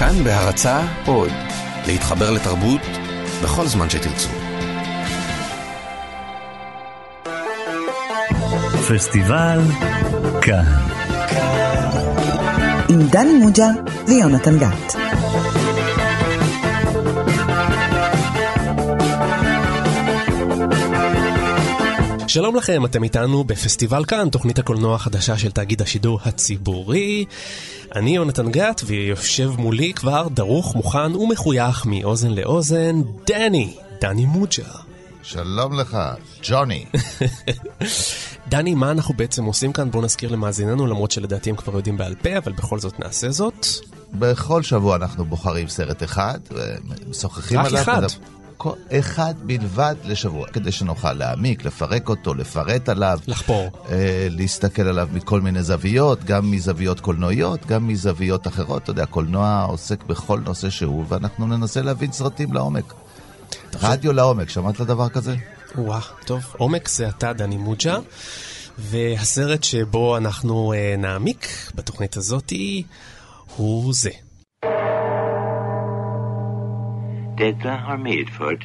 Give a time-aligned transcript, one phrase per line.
[0.00, 1.30] כאן בהרצה עוד,
[1.86, 2.80] להתחבר לתרבות
[3.42, 4.28] בכל זמן שתרצו.
[8.88, 9.60] פסטיבל
[10.42, 10.64] כאן.
[12.88, 13.68] עם דני מוג'ה
[14.06, 14.96] ויונתן גת.
[22.30, 27.24] שלום לכם, אתם איתנו בפסטיבל כאן, תוכנית הקולנוע החדשה של תאגיד השידור הציבורי.
[27.94, 34.64] אני יונתן גת, ויושב מולי כבר דרוך, מוכן ומחוייך מאוזן לאוזן, דני, דני מוג'ה.
[35.22, 35.98] שלום לך,
[36.42, 36.84] ג'וני.
[38.48, 39.90] דני, מה אנחנו בעצם עושים כאן?
[39.90, 43.66] בואו נזכיר למאזיננו, למרות שלדעתי הם כבר יודעים בעל פה, אבל בכל זאת נעשה זאת.
[44.12, 47.82] בכל שבוע אנחנו בוחרים סרט אחד, ומשוחחים רק עליו.
[47.82, 48.00] אחד.
[48.00, 48.39] כל-
[48.92, 53.18] אחד בלבד לשבוע, כדי שנוכל להעמיק, לפרק אותו, לפרט עליו.
[53.26, 53.70] לחפור.
[53.88, 58.82] אה, להסתכל עליו מכל מיני זוויות, גם מזוויות קולנועיות, גם מזוויות אחרות.
[58.82, 62.94] אתה יודע, קולנוע עוסק בכל נושא שהוא, ואנחנו ננסה להבין סרטים לעומק.
[63.82, 65.36] רדיו לעומק, שמעת דבר כזה?
[65.78, 67.98] וואה, טוב, עומק זה אתה, דני מוג'ה,
[68.78, 72.82] והסרט שבו אנחנו אה, נעמיק בתוכנית הזאתי
[73.56, 74.10] הוא זה.
[77.40, 78.62] Detta har medfört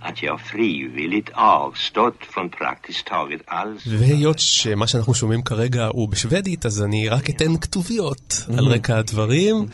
[0.00, 6.66] att jag frivilligt avstått från praktiskt taget all והיות שמה שאנחנו שומעים כרגע הוא בשוודית,
[6.66, 9.66] אז אני רק אתן כתוביות על רקע הדברים.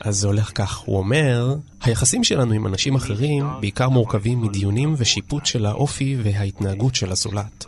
[0.00, 5.46] אז זה הולך כך, הוא אומר, היחסים שלנו עם אנשים אחרים בעיקר מורכבים מדיונים ושיפוט
[5.46, 7.64] של האופי וההתנהגות של הזולת.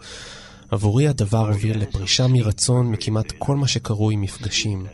[0.71, 4.87] עבורי הדבר הוביל לפרישה מרצון מכמעט כל מה שקרוי מפגשים.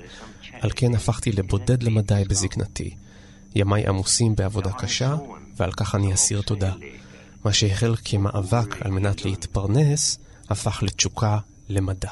[0.61, 3.08] על כן הפכתי לבודד למדי בזקנתי.
[3.59, 5.17] ימיי עמוסים בעבודה קשה,
[5.56, 6.73] ועל כך אני אסיר תודה.
[7.45, 12.11] מה שהחל כמאבק על מנת להתפרנס, הפך לתשוקה למדע.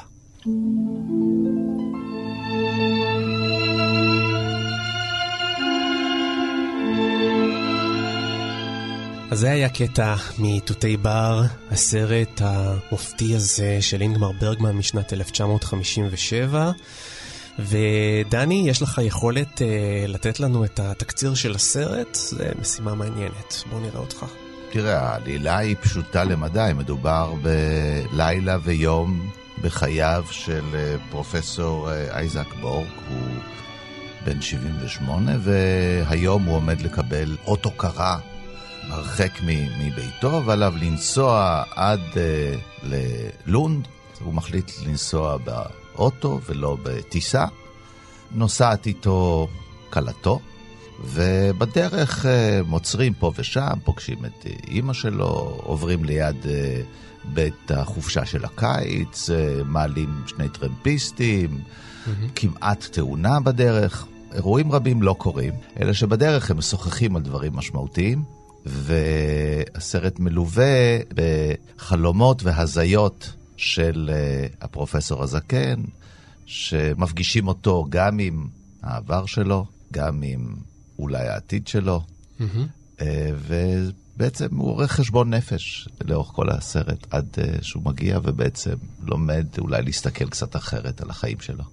[9.31, 16.71] אז זה היה קטע מתותי בר, הסרט המופתי הזה של אינגמר ברגמן משנת 1957.
[17.59, 22.15] ודני, יש לך יכולת אה, לתת לנו את התקציר של הסרט?
[22.15, 23.63] זה משימה מעניינת.
[23.69, 24.25] בוא נראה אותך.
[24.71, 29.29] תראה, העלילה היא פשוטה למדי, מדובר בלילה ויום
[29.61, 33.41] בחייו של אה, פרופסור אה, אייזק בורג, הוא
[34.25, 38.17] בן 78, והיום הוא עומד לקבל אות הוקרה
[38.89, 39.31] הרחק
[39.79, 42.53] מביתו, ועליו לנסוע עד אה,
[42.83, 43.87] ללונד.
[44.19, 45.37] הוא מחליט לנסוע
[45.97, 47.45] באוטו ולא בטיסה.
[48.31, 49.47] נוסעת איתו
[49.89, 50.39] כלתו,
[51.03, 56.81] ובדרך אה, מוצרים פה ושם, פוגשים את אה, אימא שלו, עוברים ליד אה,
[57.33, 59.29] בית החופשה של הקיץ,
[59.65, 61.61] מעלים שני טרמפיסטים,
[62.35, 64.07] כמעט תאונה בדרך.
[64.33, 68.23] אירועים רבים לא קורים, אלא שבדרך הם משוחחים על דברים משמעותיים,
[68.65, 75.83] והסרט מלווה בחלומות והזיות של אה, הפרופסור הזקן,
[76.45, 78.47] שמפגישים אותו גם עם
[78.83, 80.55] העבר שלו, גם עם
[80.99, 82.01] אולי העתיד שלו,
[83.01, 89.45] אה, ובעצם הוא עורך חשבון נפש לאורך כל הסרט, עד אה, שהוא מגיע ובעצם לומד
[89.57, 91.63] אולי להסתכל קצת אחרת על החיים שלו.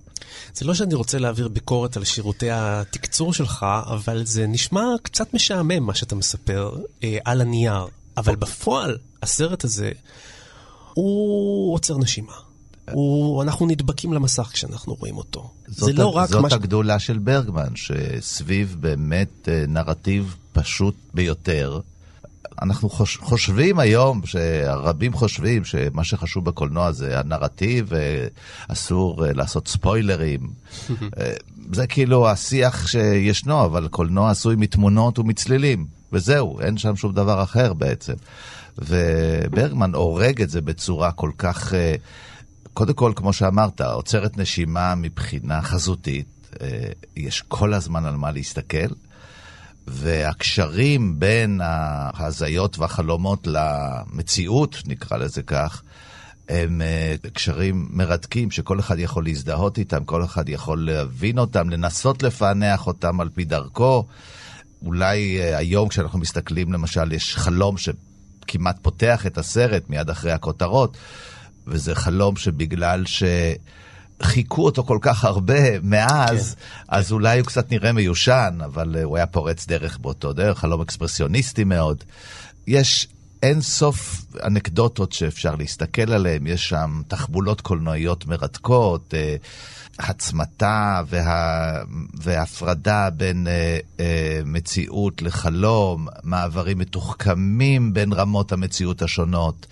[0.55, 5.83] זה לא שאני רוצה להעביר ביקורת על שירותי התקצור שלך, אבל זה נשמע קצת משעמם
[5.83, 7.87] מה שאתה מספר אה, על הנייר.
[8.17, 9.93] אבל בפועל, הסרט הזה,
[10.95, 12.33] הוא עוצר נשימה.
[12.93, 15.51] הוא, אנחנו נדבקים למסך כשאנחנו רואים אותו.
[15.69, 16.53] זאת, זה לא רק זאת מה ש...
[16.53, 21.81] הגדולה של ברגמן, שסביב באמת אה, נרטיב פשוט ביותר.
[22.63, 27.93] אנחנו חוש, חושבים היום, שרבים חושבים שמה שחשוב בקולנוע זה הנרטיב,
[28.69, 30.41] ואסור אה, לעשות ספוילרים.
[31.19, 31.33] אה,
[31.73, 37.73] זה כאילו השיח שישנו, אבל קולנוע עשוי מתמונות ומצלילים, וזהו, אין שם שום דבר אחר
[37.73, 38.15] בעצם.
[38.79, 41.75] וברגמן הורג את זה בצורה כל כך...
[41.75, 41.95] אה,
[42.75, 46.27] קודם כל, כמו שאמרת, עוצרת נשימה מבחינה חזותית,
[46.61, 48.89] אה, יש כל הזמן על מה להסתכל,
[49.87, 55.83] והקשרים בין ההזיות והחלומות למציאות, נקרא לזה כך,
[56.49, 62.23] הם אה, קשרים מרתקים שכל אחד יכול להזדהות איתם, כל אחד יכול להבין אותם, לנסות
[62.23, 64.07] לפענח אותם על פי דרכו.
[64.85, 67.77] אולי היום כשאנחנו מסתכלים, למשל, יש חלום
[68.49, 70.97] שכמעט פותח את הסרט מיד אחרי הכותרות,
[71.67, 73.05] וזה חלום שבגלל
[74.21, 77.15] שחיכו אותו כל כך הרבה מאז, כן, אז כן.
[77.15, 82.05] אולי הוא קצת נראה מיושן, אבל הוא היה פורץ דרך באותו דרך, חלום אקספרסיוניסטי מאוד.
[82.67, 83.09] יש
[83.43, 89.15] אין סוף אנקדוטות שאפשר להסתכל עליהן, יש שם תחבולות קולנועיות מרתקות,
[89.99, 91.83] ההצמתה וה,
[92.15, 99.67] וההפרדה בין אה, אה, מציאות לחלום, מעברים מתוחכמים בין רמות המציאות השונות,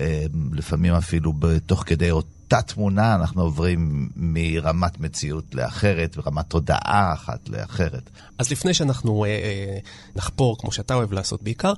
[0.00, 1.32] אה, לפעמים אפילו
[1.66, 2.10] תוך כדי
[2.56, 8.10] אותה תמונה אנחנו עוברים מרמת מציאות לאחרת, מרמת תודעה אחת לאחרת.
[8.38, 9.78] אז לפני שאנחנו אה, אה,
[10.16, 11.72] נחפור, כמו שאתה אוהב לעשות בעיקר,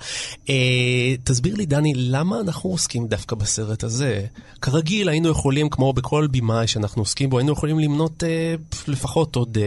[0.49, 0.55] אה,
[1.25, 4.27] תסביר לי, דני, למה אנחנו עוסקים דווקא בסרט הזה?
[4.63, 8.55] כרגיל, היינו יכולים, כמו בכל בימאי שאנחנו עוסקים בו, היינו יכולים למנות אה,
[8.87, 9.59] לפחות עוד...
[9.61, 9.67] אה,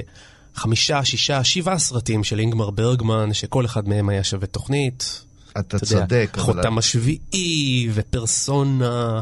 [0.56, 5.21] חמישה, שישה, שבעה סרטים של אינגמר ברגמן, שכל אחד מהם היה שווה תוכנית.
[5.60, 6.30] אתה צודק.
[6.33, 6.44] אבל...
[6.44, 9.21] חותם השביעי, ופרסונה.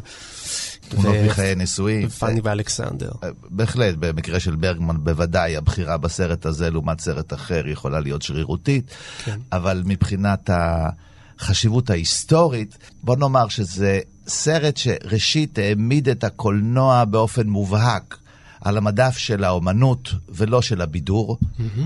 [0.90, 2.10] תמונות מחיי נישואים.
[2.10, 3.12] פאני ואלכסנדר.
[3.24, 8.92] אה, בהחלט, במקרה של ברגמן בוודאי הבחירה בסרט הזה לעומת סרט אחר יכולה להיות שרירותית,
[9.24, 9.40] כן.
[9.52, 18.18] אבל מבחינת החשיבות ההיסטורית, בוא נאמר שזה סרט שראשית העמיד את הקולנוע באופן מובהק
[18.62, 21.82] על המדף של האומנות ולא של הבידור, mm-hmm.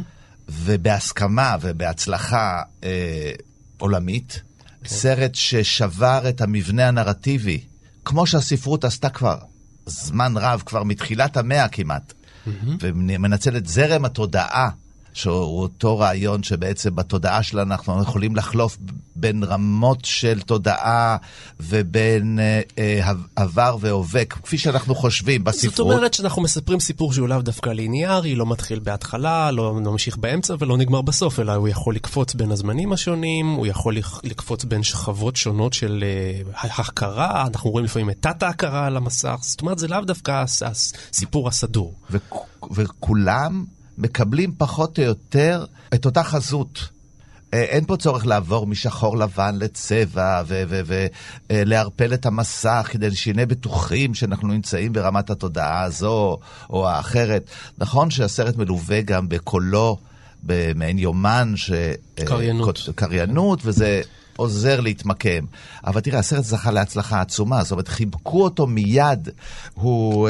[0.50, 3.31] ובהסכמה ובהצלחה אה,
[3.77, 4.42] עולמית.
[4.83, 4.89] כן.
[4.89, 7.62] סרט ששבר את המבנה הנרטיבי
[8.06, 9.38] כמו שהספרות עשתה כבר
[9.86, 12.50] זמן רב, כבר מתחילת המאה כמעט, mm-hmm.
[12.80, 14.69] ומנצל את זרם התודעה
[15.13, 18.77] שהוא אותו רעיון שבעצם בתודעה שלנו אנחנו יכולים לחלוף
[19.15, 21.17] בין רמות של תודעה
[21.59, 25.75] ובין אה, אה, עבר והווה, כפי שאנחנו חושבים בספרות.
[25.75, 30.17] זאת אומרת שאנחנו מספרים סיפור שהוא לאו דווקא ליניארי, לא מתחיל בהתחלה, לא, לא ממשיך
[30.17, 34.83] באמצע ולא נגמר בסוף, אלא הוא יכול לקפוץ בין הזמנים השונים, הוא יכול לקפוץ בין
[34.83, 39.88] שכבות שונות של אה, הכרה, אנחנו רואים לפעמים את תת-ההכרה על המסך, זאת אומרת זה
[39.88, 41.95] לאו דווקא הסיפור הסדור.
[42.71, 43.65] וכולם
[44.00, 46.90] מקבלים פחות או יותר את אותה חזות.
[47.54, 50.44] אה, אין פה צורך לעבור משחור לבן לצבע
[51.50, 56.38] ולערפל את המסך כדי שנהיה בטוחים שאנחנו נמצאים ברמת התודעה הזו
[56.69, 57.50] או האחרת.
[57.78, 59.98] נכון שהסרט מלווה גם בקולו,
[60.44, 61.72] במעין יומן, ש...
[61.72, 61.94] אה,
[62.25, 62.90] קריינות.
[62.95, 64.02] קריינות, וזה
[64.36, 65.45] עוזר להתמקם.
[65.86, 69.30] אבל תראה, הסרט זכה להצלחה עצומה, זאת אומרת, חיבקו אותו מיד.
[69.74, 70.30] הוא...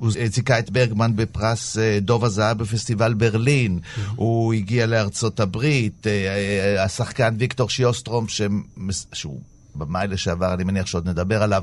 [0.00, 3.78] אה, הוא זיכה את ברגמן בפרס אה, דוב הזהב בפסטיבל ברלין.
[4.16, 8.26] הוא הגיע לארצות הברית, אה, אה, השחקן ויקטור שיוסטרום,
[9.12, 9.40] שהוא
[9.74, 11.62] במאי לשעבר, אני מניח שעוד נדבר עליו,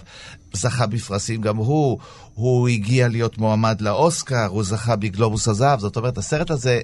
[0.54, 2.00] זכה בפרסים גם הוא,
[2.34, 6.80] הוא הגיע להיות מועמד לאוסקר, הוא זכה בגלובוס הזהב, זאת אומרת, הסרט הזה,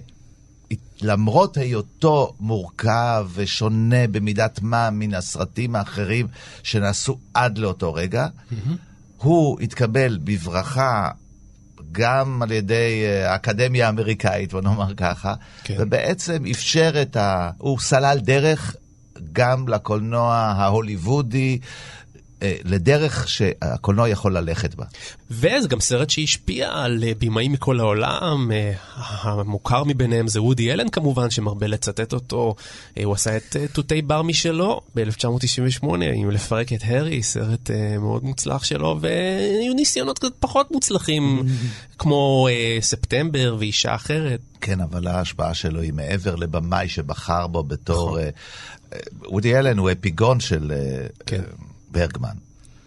[1.02, 6.28] למרות היותו מורכב ושונה במידת מה מן הסרטים האחרים
[6.64, 8.72] שנעשו עד לאותו רגע, mm-hmm.
[9.18, 11.10] הוא התקבל בברכה
[11.94, 15.76] גם על ידי אה, האקדמיה האמריקאית, בוא נאמר ככה, כן.
[15.80, 17.50] ובעצם אפשר את ה...
[17.58, 18.76] הוא סלל דרך
[19.34, 21.60] גם לקולנוע ההוליוודי,
[22.64, 24.86] לדרך שהקולנוע יכול ללכת בה.
[25.32, 30.90] וזה גם סרט שהשפיע על אה, במאים מכל העולם, אה, המוכר מביניהם זה וודי אלן
[30.90, 32.56] כמובן, שמרבה לצטט אותו.
[33.04, 38.98] הוא עשה את תותי בר משלו ב-1998, עם לפרק את הארי, סרט מאוד מוצלח שלו,
[39.02, 41.44] והיו ניסיונות קצת פחות מוצלחים,
[42.00, 42.48] כמו
[42.80, 44.40] ספטמבר ואישה אחרת.
[44.62, 48.18] כן, אבל ההשפעה שלו היא מעבר לבמאי שבחר בו בתור...
[48.18, 48.30] נכון.
[49.26, 50.72] וודי אלן הוא אפיגון של...
[51.26, 51.42] כן.
[51.94, 52.36] ברגמן.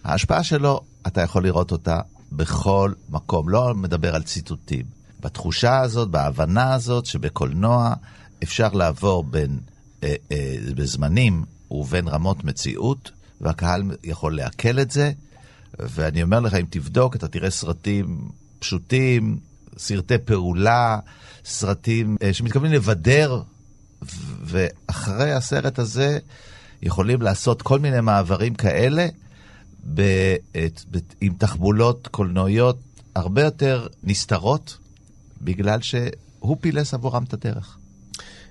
[0.05, 2.01] ההשפעה שלו, אתה יכול לראות אותה
[2.33, 4.87] בכל מקום, לא מדבר על ציטוטים.
[5.21, 7.95] בתחושה הזאת, בהבנה הזאת, שבקולנוע
[8.43, 9.59] אפשר לעבור בין,
[10.03, 13.11] אה, אה, בזמנים ובין רמות מציאות,
[13.41, 15.13] והקהל יכול לעכל את זה.
[15.79, 19.39] ואני אומר לך, אם תבדוק, אתה תראה סרטים פשוטים,
[19.79, 20.99] סרטי פעולה,
[21.45, 23.43] סרטים אה, שמתכוונים לבדר,
[24.45, 26.19] ואחרי הסרט הזה,
[26.87, 29.07] יכולים לעשות כל מיני מעברים כאלה
[29.95, 30.03] ב,
[30.91, 32.79] ב, עם תחבולות קולנועיות
[33.15, 34.79] הרבה יותר נסתרות,
[35.43, 37.79] בגלל שהוא פילס עבורם את הדרך.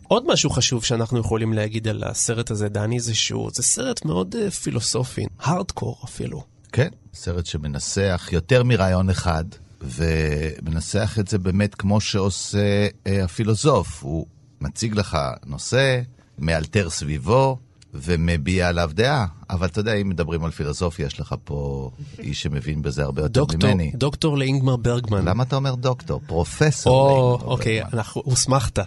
[0.07, 4.35] עוד משהו חשוב שאנחנו יכולים להגיד על הסרט הזה, דני, זה שהוא, זה סרט מאוד
[4.35, 6.43] uh, פילוסופי, הארדקור אפילו.
[6.71, 9.45] כן, סרט שמנסח יותר מרעיון אחד,
[9.81, 14.03] ומנסח את זה באמת כמו שעושה uh, הפילוסוף.
[14.03, 14.25] הוא
[14.61, 16.01] מציג לך נושא,
[16.39, 17.57] מאלתר סביבו,
[18.03, 19.25] ומביע עליו דעה.
[19.49, 23.33] אבל אתה יודע, אם מדברים על פילוסופיה, יש לך פה איש שמבין בזה הרבה יותר
[23.33, 23.91] דוקטור, ממני.
[23.95, 25.25] דוקטור לאינגמר ברגמן.
[25.25, 26.21] למה אתה אומר דוקטור?
[26.27, 27.97] פרופסור או, לאינגמר אוקיי, ברגמן.
[27.97, 28.79] אנחנו, הוסמכת.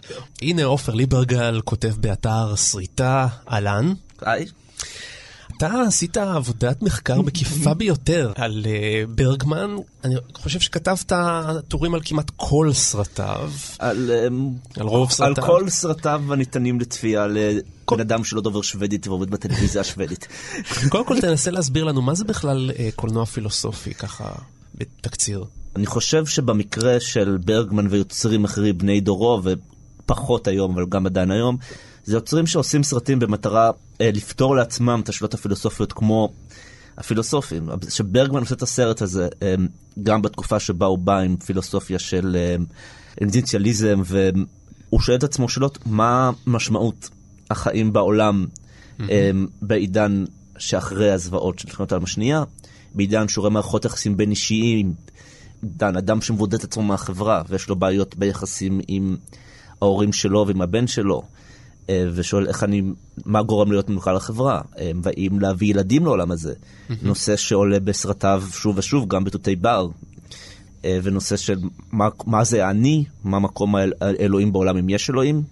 [0.43, 3.93] הנה עופר ליברגל כותב באתר סריטה, אהלן.
[4.21, 4.47] היי.
[5.59, 11.13] אתה עשית עבודת מחקר מקיפה ביותר על uh, ברגמן, אני חושב שכתבת
[11.69, 13.51] טורים על כמעט כל סרטיו.
[13.79, 15.45] על, um, על רוב סרטיו.
[15.45, 20.27] על כל סרטיו הניתנים לצפייה לבן אדם שלא דובר שוודית ועובד בטלוויזיה השוודית.
[20.91, 24.33] קודם כל תנסה להסביר לנו מה זה בכלל uh, קולנוע פילוסופי, ככה
[24.75, 25.45] בתקציר.
[25.77, 29.43] אני חושב שבמקרה של ברגמן ויוצרים אחרים בני דורו,
[30.05, 31.57] ופחות היום, אבל גם עדיין היום,
[32.09, 36.33] זה יוצרים שעושים סרטים במטרה אה, לפתור לעצמם את השאלות הפילוסופיות כמו
[36.99, 37.69] הפילוסופים.
[37.89, 39.55] שברגמן עושה את הסרט הזה אה,
[40.03, 42.57] גם בתקופה שבה הוא בא עם פילוסופיה של אה,
[43.21, 47.11] אינדיציאליזם, והוא שואל את עצמו שאלות מה משמעות
[47.51, 49.03] החיים בעולם mm-hmm.
[49.11, 49.31] אה,
[49.63, 50.25] בעידן
[50.59, 52.45] שאחרי הזוועות של מלחמת העולם השנייה,
[52.95, 54.93] בעידן שהוא רואה מערכות יחסים בין אישיים,
[55.65, 59.17] דן, אדם שמבודד את עצמו מהחברה ויש לו בעיות ביחסים עם
[59.83, 61.23] ההורים שלו ועם הבן שלו.
[61.89, 62.83] אה, ושואל איך אני,
[63.25, 66.55] מה גורם להיות מנוחה לחברה, אה, והאם להביא ילדים לעולם הזה.
[67.03, 69.89] נושא שעולה בסרטיו שוב ושוב, גם בתותי בר,
[70.85, 71.59] אה, ונושא של
[71.93, 75.43] מה, מה זה אני, מה מקום האלוהים בעולם, אם יש אלוהים,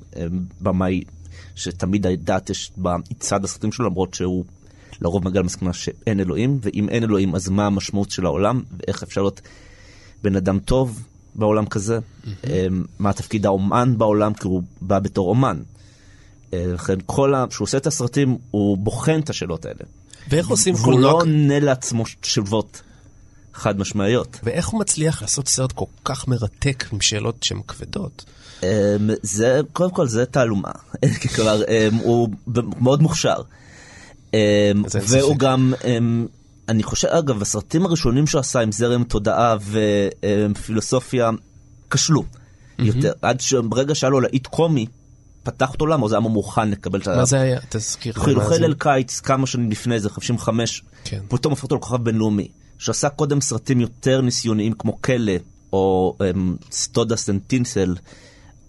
[0.60, 1.02] במאי
[1.54, 4.44] שתמיד הדת יש בצד הסרטים שלו, למרות שהוא
[5.00, 9.22] לרוב מגיע למסקנה שאין אלוהים, ואם אין אלוהים אז מה המשמעות של העולם, ואיך אפשר
[9.22, 9.40] להיות
[10.22, 11.98] בן אדם טוב בעולם כזה.
[12.98, 15.60] מה תפקיד האומן בעולם, כי הוא בא בתור אומן.
[16.52, 17.44] לכן כל ה...
[17.50, 19.80] כשהוא עושה את הסרטים, הוא בוחן את השאלות האלה.
[20.28, 21.10] ואיך עושים קולנוע?
[21.10, 22.82] הוא לא עונה לעצמו תשובות
[23.54, 24.40] חד משמעיות.
[24.42, 28.24] ואיך הוא מצליח לעשות סרט כל כך מרתק עם שאלות שהן כבדות?
[28.62, 28.68] אמ,
[29.22, 30.70] זה, קודם כל זה תעלומה.
[31.34, 32.28] כלומר, אמ, הוא
[32.80, 33.36] מאוד מוכשר.
[34.34, 34.38] אמ,
[35.08, 35.74] והוא גם,
[36.68, 39.56] אני חושב, אגב, הסרטים הראשונים שהוא עשה עם זרם תודעה
[40.50, 41.30] ופילוסופיה
[41.90, 42.24] כשלו
[42.78, 43.12] יותר.
[43.22, 44.86] עד שברגע שהיה לו להיט קומי,
[45.46, 47.16] פתח את עולם, או זה היה מוכן לקבל את ה...
[47.16, 47.60] מה זה היה?
[47.68, 48.12] תזכיר.
[48.12, 51.20] חילוחי ליל קיץ, כמה שנים לפני זה, 55, כן.
[51.28, 52.48] פתאום הפך אותו לכוכב בינלאומי,
[52.78, 55.32] שעשה קודם סרטים יותר ניסיוניים כמו כלא,
[55.72, 57.94] או um, סטודה סנטינסל.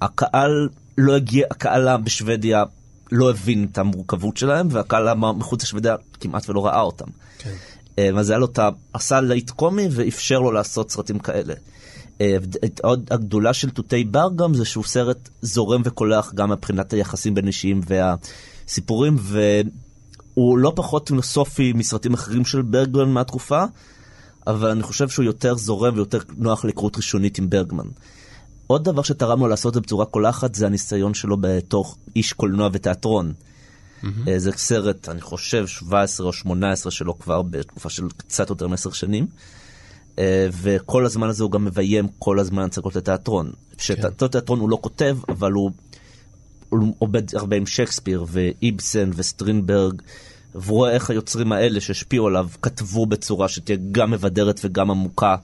[0.01, 2.63] הקהל לא הגיע, הקהל בשוודיה
[3.11, 7.07] לא הבין את המורכבות שלהם, והקהל מחוץ לשוודיה כמעט ולא ראה אותם.
[7.39, 7.53] כן.
[7.95, 8.69] Um, אז היה לו את ה...
[8.93, 11.53] עשה להיט קומי ואפשר לו לעשות סרטים כאלה.
[12.81, 17.47] עוד הגדולה של תותי בר גם זה שהוא סרט זורם וקולח גם מבחינת היחסים בין
[17.47, 23.63] אישיים והסיפורים, והוא לא פחות פילוסופי מסרטים אחרים של ברגמן מהתקופה,
[24.47, 27.87] אבל אני חושב שהוא יותר זורם ויותר נוח להיכרות ראשונית עם ברגמן.
[28.67, 32.69] עוד דבר שתרם לו לעשות את זה בצורה קולחת זה הניסיון שלו בתור איש קולנוע
[32.73, 33.33] ותיאטרון.
[34.03, 34.07] Mm-hmm.
[34.37, 39.27] זה סרט, אני חושב, 17 או 18 שלו כבר בתקופה של קצת יותר מעשר שנים.
[40.19, 43.51] אה, וכל הזמן הזה הוא גם מביים כל הזמן הצגות לתיאטרון.
[43.77, 44.27] שאת כן.
[44.27, 45.71] תיאטרון הוא לא כותב, אבל הוא,
[46.69, 50.01] הוא עובד הרבה עם שייקספיר ואיבסן וסטרינברג,
[50.55, 55.35] והוא רואה איך היוצרים האלה שהשפיעו עליו כתבו בצורה שתהיה גם מבדרת וגם עמוקה.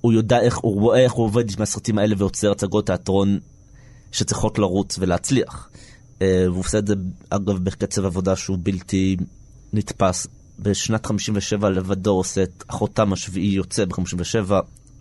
[0.00, 3.38] הוא יודע איך, הוא רואה איך הוא עובד עם הסרטים האלה ויוצר הצגות תיאטרון
[4.12, 5.68] שצריכות לרוץ ולהצליח.
[6.22, 6.94] אה, והוא עושה את זה,
[7.30, 9.16] אגב, בקצב עבודה שהוא בלתי
[9.72, 10.26] נתפס.
[10.62, 14.52] בשנת 57 לבדו עושה את אחותם השביעי יוצא ב-57,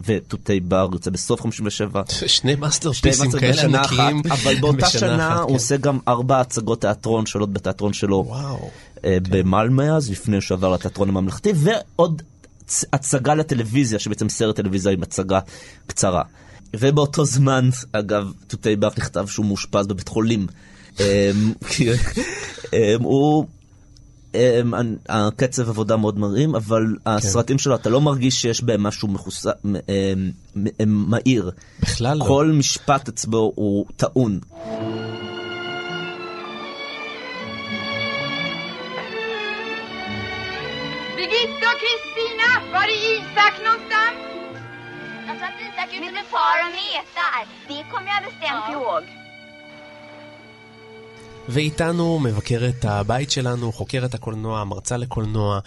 [0.06, 2.01] ותותי בר יוצא בסוף 57.
[2.10, 5.53] שני מאסטרפיסים כאלה ענקיים אבל באותה שנה הוא כן.
[5.53, 8.24] עושה גם ארבע הצגות תיאטרון שונות בתיאטרון שלו.
[8.27, 8.70] וואו.
[9.06, 9.32] אה, כן.
[9.32, 12.22] במלמה אז, לפני שהוא עבר לתיאטרון הממלכתי, ועוד
[12.94, 15.39] הצגה לטלוויזיה, שבעצם סרט טלוויזיה עם הצגה
[15.88, 16.24] קצרה.
[16.75, 20.48] ובאותו זמן, אגב, תותי בר נכתב שהוא מאושפז בבית חולים.
[21.00, 21.53] אמ,
[22.74, 23.46] אמ, הוא
[25.09, 27.11] הקצב עבודה מאוד מראים, אבל כן.
[27.11, 29.45] הסרטים שלו, אתה לא מרגיש שיש בהם משהו מחוס...
[30.85, 31.51] מהיר.
[31.79, 32.25] בכלל לא.
[32.25, 34.39] כל משפט אצבו הוא טעון.
[41.17, 44.17] Birgitta och Kristina, var är Isak någonstans?
[45.27, 47.41] Jag tror att Isak är ute med far och metar.
[47.67, 48.73] Det kommer jag bestämt ja.
[48.73, 49.21] ihåg.
[51.50, 55.60] ואיתנו מבקרת הבית שלנו, חוקרת הקולנוע, מרצה לקולנוע,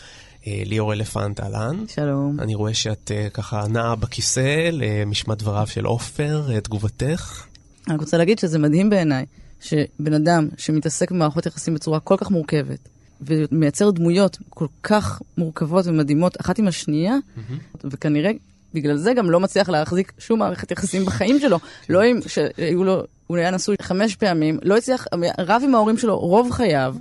[0.46, 1.84] אה, ליאור אלפנט, אהלן.
[1.88, 2.40] שלום.
[2.40, 7.46] אני רואה שאת אה, ככה נעה בכיסא למשמע דבריו של עופר, אה, תגובתך.
[7.88, 9.26] אני רוצה להגיד שזה מדהים בעיניי,
[9.60, 12.88] שבן אדם שמתעסק במערכות יחסים בצורה כל כך מורכבת,
[13.20, 17.78] ומייצר דמויות כל כך מורכבות ומדהימות אחת עם השנייה, mm-hmm.
[17.84, 18.30] וכנראה
[18.74, 21.58] בגלל זה גם לא מצליח להחזיק שום מערכת יחסים בחיים שלו.
[21.88, 25.06] לא אם שהיו לו, הוא היה נשוי חמש פעמים, לא הצליח,
[25.38, 26.94] רב עם ההורים שלו רוב חייו.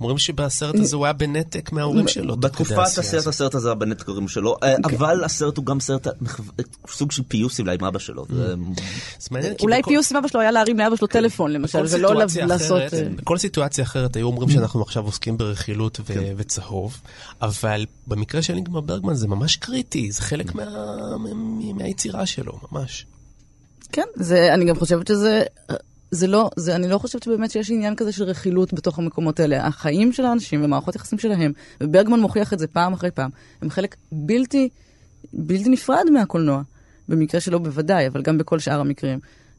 [0.00, 2.36] אומרים שבסרט הזה הוא היה בנתק מההורים שלו.
[2.36, 4.98] בתקופת הסרט, הסרט הזה היה בנתק מההורים שלו, אה, אוקיי.
[4.98, 6.06] אבל הסרט הוא גם סרט,
[6.88, 8.26] סוג של פיוס אולי עם אבא שלו.
[9.60, 11.20] אולי פיוס עם אבא שלו היה להרים לאבא שלו כן.
[11.20, 12.94] טלפון למשל, ולא לעשות...
[12.94, 16.34] אה, בכל סיטואציה אחרת היו אומרים שאנחנו עכשיו עוסקים ברכילות כן.
[16.36, 17.00] וצהוב,
[17.42, 20.52] אבל במקרה של אינגמר ברגמן זה ממש קריטי, זה חלק
[21.74, 23.06] מהיצירה שלו, ממש.
[23.92, 24.02] כן,
[24.54, 25.42] אני גם חושבת שזה...
[26.10, 29.66] זה לא, זה, אני לא חושבת שבאמת שיש עניין כזה של רכילות בתוך המקומות האלה.
[29.66, 33.30] החיים של האנשים ומערכות יחסים שלהם, וברגמן מוכיח את זה פעם אחרי פעם,
[33.62, 34.68] הם חלק בלתי
[35.32, 36.62] בלתי נפרד מהקולנוע.
[37.08, 39.18] במקרה שלו בוודאי, אבל גם בכל שאר המקרים.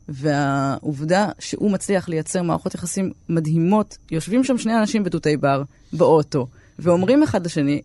[0.09, 6.47] והעובדה שהוא מצליח לייצר מערכות יחסים מדהימות, יושבים שם שני אנשים בתותי בר, באוטו,
[6.79, 7.81] ואומרים אחד לשני,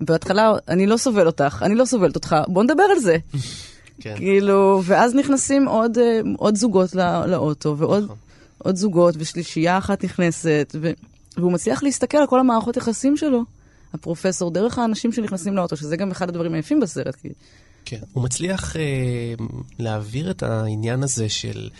[0.00, 3.16] בהתחלה, אני לא סובל אותך, אני לא סובלת אותך, בוא נדבר על זה.
[4.00, 4.16] כן.
[4.16, 8.16] כאילו, ואז נכנסים עוד, אה, עוד זוגות לא, לאוטו, ועוד נכון.
[8.58, 10.90] עוד זוגות, ושלישייה אחת נכנסת, ו,
[11.36, 13.42] והוא מצליח להסתכל על כל המערכות יחסים שלו,
[13.94, 17.14] הפרופסור, דרך האנשים שנכנסים לאוטו, שזה גם אחד הדברים היפים בסרט.
[17.14, 17.28] כי...
[17.84, 18.82] כן, הוא מצליח אה,
[19.78, 21.70] להעביר את העניין הזה של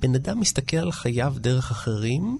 [0.00, 2.38] בן אדם מסתכל על חייו דרך אחרים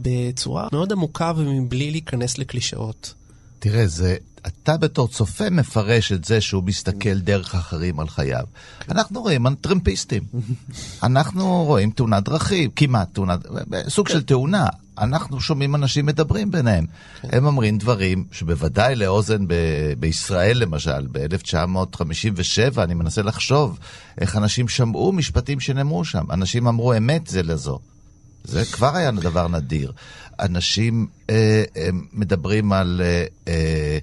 [0.00, 3.14] בצורה מאוד עמוקה ומבלי להיכנס לקלישאות.
[3.60, 8.44] תראה, זה, אתה בתור צופה מפרש את זה שהוא מסתכל דרך אחרים על חייו.
[8.88, 10.22] אנחנו רואים טרמפיסטים.
[11.02, 13.40] אנחנו רואים תאונת דרכים, כמעט תאונת,
[13.88, 14.66] סוג של תאונה.
[14.98, 16.86] אנחנו שומעים אנשים מדברים ביניהם.
[17.22, 23.78] הם אומרים דברים שבוודאי לאוזן ב- בישראל למשל, ב-1957, אני מנסה לחשוב
[24.18, 26.24] איך אנשים שמעו משפטים שנאמרו שם.
[26.30, 27.78] אנשים אמרו אמת זה לזו.
[28.44, 29.92] זה כבר היה דבר נדיר.
[30.40, 33.98] אנשים אה, אה, מדברים על אה, אה,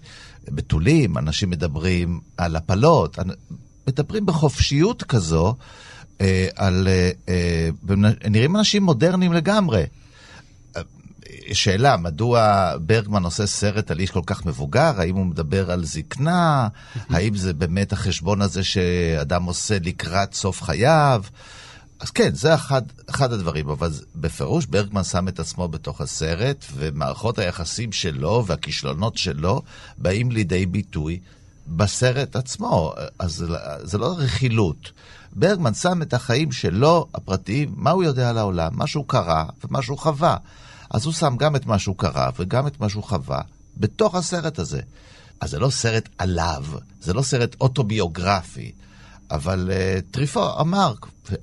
[0.48, 3.20] בתולים, אנשים מדברים על הפלות,
[3.88, 5.56] מדברים בחופשיות כזו
[6.22, 6.88] אה, על...
[6.88, 7.70] אה, אה,
[8.30, 9.84] נראים אנשים מודרניים לגמרי.
[11.54, 14.94] שאלה, מדוע ברגמן עושה סרט על איש כל כך מבוגר?
[14.98, 16.68] האם הוא מדבר על זקנה?
[17.10, 21.24] האם זה באמת החשבון הזה שאדם עושה לקראת סוף חייו?
[22.00, 27.40] אז כן, זה אחד, אחד הדברים, אבל בפירוש ברגמן שם את עצמו בתוך הסרט, ומערכות
[27.40, 29.62] היחסים שלו והכישלונות שלו
[29.98, 31.20] באים לידי ביטוי
[31.68, 32.94] בסרט עצמו.
[33.20, 33.46] אז
[33.84, 34.92] זה, לא רכילות.
[35.34, 39.82] ברגמן שם את החיים שלו, הפרטיים, מה הוא יודע על העולם, מה שהוא קרא ומה
[39.82, 40.38] שהוא חווה.
[40.90, 43.42] אז הוא שם גם את מה שהוא קרא וגם את מה שהוא חווה
[43.78, 44.82] בתוך הסרט הזה.
[45.40, 46.66] אז זה לא סרט עליו,
[47.02, 48.72] זה לא סרט אוטוביוגרפי.
[49.32, 50.94] אבל uh, טריפו אמר,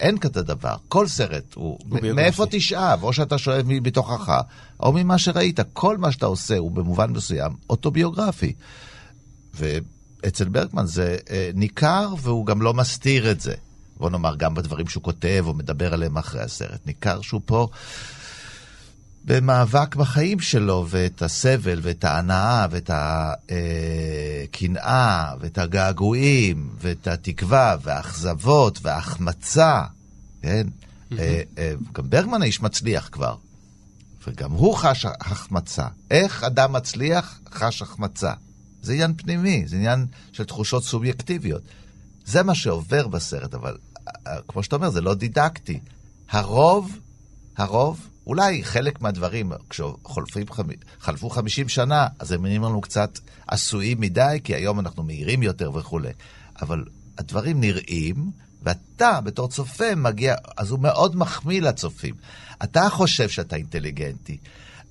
[0.01, 4.41] אין כזה דבר, כל סרט הוא, הוא מאיפה תשאב, או שאתה שואב מתוכך,
[4.81, 8.53] או ממה שראית, כל מה שאתה עושה הוא במובן מסוים אוטוביוגרפי.
[9.55, 13.55] ואצל ברגמן זה uh, ניכר, והוא גם לא מסתיר את זה.
[13.97, 16.87] בוא נאמר, גם בדברים שהוא כותב או מדבר עליהם אחרי הסרט.
[16.87, 17.69] ניכר שהוא פה
[19.25, 22.91] במאבק בחיים שלו, ואת הסבל, ואת ההנאה, ואת
[24.45, 29.83] הקנאה, ואת הגעגועים, ואת התקווה, והאכזבות, וההחמצה,
[30.43, 30.67] כן?
[31.19, 33.37] אה, אה, גם ברגמן האיש מצליח כבר,
[34.27, 35.87] וגם הוא חש החמצה.
[36.11, 38.33] איך אדם מצליח חש החמצה?
[38.83, 41.63] זה עניין פנימי, זה עניין של תחושות סובייקטיביות.
[42.27, 43.77] זה מה שעובר בסרט, אבל
[44.27, 45.81] אה, כמו שאתה אומר, זה לא דידקטי.
[46.31, 46.99] הרוב,
[47.57, 54.55] הרוב, אולי חלק מהדברים, כשחלפו 50 שנה, אז הם נראים לנו קצת עשויים מדי, כי
[54.55, 56.13] היום אנחנו מהירים יותר וכולי.
[56.63, 56.85] אבל
[57.19, 58.31] הדברים נראים,
[58.63, 62.15] ואתה בתור צופה מגיע, אז הוא מאוד מחמיא לצופים.
[62.65, 64.39] אתה חושב שאתה אינטליגנטי.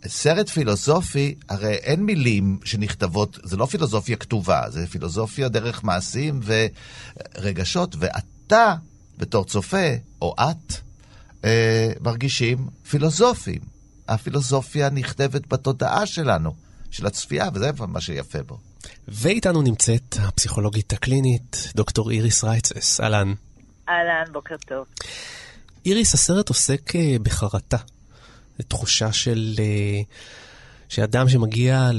[0.08, 7.96] סרט פילוסופי, הרי אין מילים שנכתבות, זה לא פילוסופיה כתובה, זה פילוסופיה דרך מעשים ורגשות,
[8.00, 8.76] ואתה
[9.18, 9.88] בתור צופה,
[10.22, 10.74] או את,
[11.46, 13.62] אה, מרגישים פילוסופיים.
[14.08, 16.54] הפילוסופיה נכתבת בתודעה שלנו,
[16.92, 18.58] של הצפייה, וזה מה שיפה בו.
[19.08, 23.02] ואיתנו נמצאת הפסיכולוגית הקלינית, דוקטור איריס רייצס.
[23.02, 23.34] אהלן.
[23.90, 24.86] אהלן, בוקר טוב.
[25.86, 27.78] איריס, הסרט עוסק אה, בחרטה.
[28.58, 29.56] זו תחושה של...
[29.60, 30.02] אה,
[30.90, 31.90] שאדם שמגיע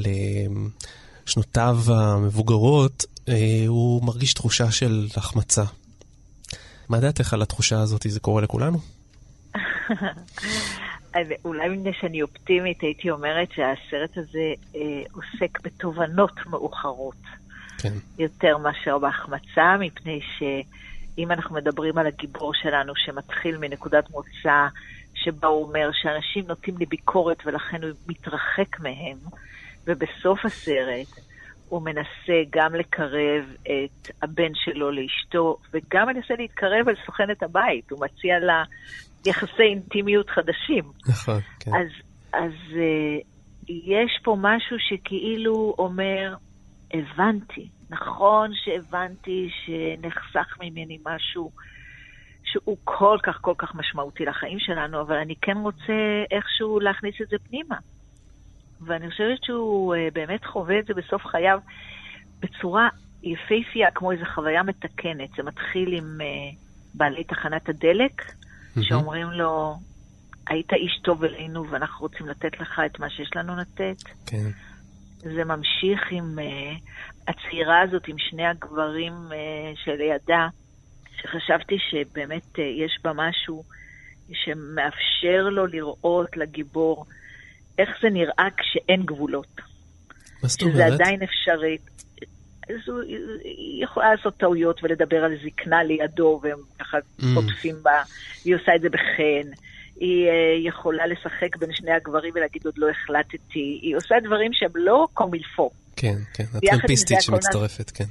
[1.26, 5.64] לשנותיו המבוגרות, אה, הוא מרגיש תחושה של החמצה.
[6.88, 8.06] מה דעתך על התחושה הזאת?
[8.08, 8.78] זה קורה לכולנו?
[11.44, 17.22] אולי מפני שאני אופטימית, הייתי אומרת שהסרט הזה אה, עוסק בתובנות מאוחרות.
[17.78, 17.92] כן.
[18.18, 24.66] יותר מאשר בהחמצה, מפני שאם אנחנו מדברים על הגיבור שלנו שמתחיל מנקודת מוצא
[25.14, 29.18] שבה הוא אומר שאנשים נוטים לביקורת ולכן הוא מתרחק מהם,
[29.86, 31.24] ובסוף הסרט
[31.68, 37.90] הוא מנסה גם לקרב את הבן שלו לאשתו, וגם מנסה להתקרב אל סוכנת הבית.
[37.90, 38.64] הוא מציע לה
[39.26, 40.84] יחסי אינטימיות חדשים.
[41.08, 41.70] נכון, כן.
[41.74, 41.88] אז,
[42.32, 43.24] אז uh,
[43.68, 46.34] יש פה משהו שכאילו אומר,
[46.92, 51.50] הבנתי, נכון שהבנתי שנחסך ממני משהו
[52.44, 57.28] שהוא כל כך כל כך משמעותי לחיים שלנו, אבל אני כן רוצה איכשהו להכניס את
[57.28, 57.76] זה פנימה.
[58.80, 61.58] ואני חושבת שהוא uh, באמת חווה את זה בסוף חייו
[62.40, 62.88] בצורה
[63.22, 65.30] יפהפייה, כמו איזו חוויה מתקנת.
[65.36, 66.56] זה מתחיל עם uh,
[66.94, 68.22] בעלי תחנת הדלק,
[68.82, 69.78] שאומרים לו,
[70.46, 74.02] היית איש טוב אלינו ואנחנו רוצים לתת לך את מה שיש לנו לתת.
[74.26, 74.50] כן.
[75.18, 76.80] זה ממשיך עם uh,
[77.28, 80.48] הצעירה הזאת עם שני הגברים אה, שלידה,
[81.16, 83.64] שחשבתי שבאמת אה, יש בה משהו
[84.32, 87.04] שמאפשר לו לראות, לגיבור,
[87.78, 89.60] איך זה נראה כשאין גבולות.
[90.42, 90.74] מה זאת אומרת?
[90.74, 91.78] שזה עדיין אפשרי.
[92.68, 93.02] אז הוא,
[93.82, 97.24] יכולה לעשות טעויות ולדבר על זקנה לידו, והם ככה Mm.
[97.36, 98.02] עוטפים בה,
[98.44, 99.50] היא עושה את זה בחן.
[100.00, 103.78] היא אה, יכולה לשחק בין שני הגברים ולהגיד עוד לא החלטתי.
[103.82, 105.70] היא עושה דברים שהם לא קומילפו.
[105.96, 108.04] כן, כן, הטרמפיסטית שמצטרפת, כן.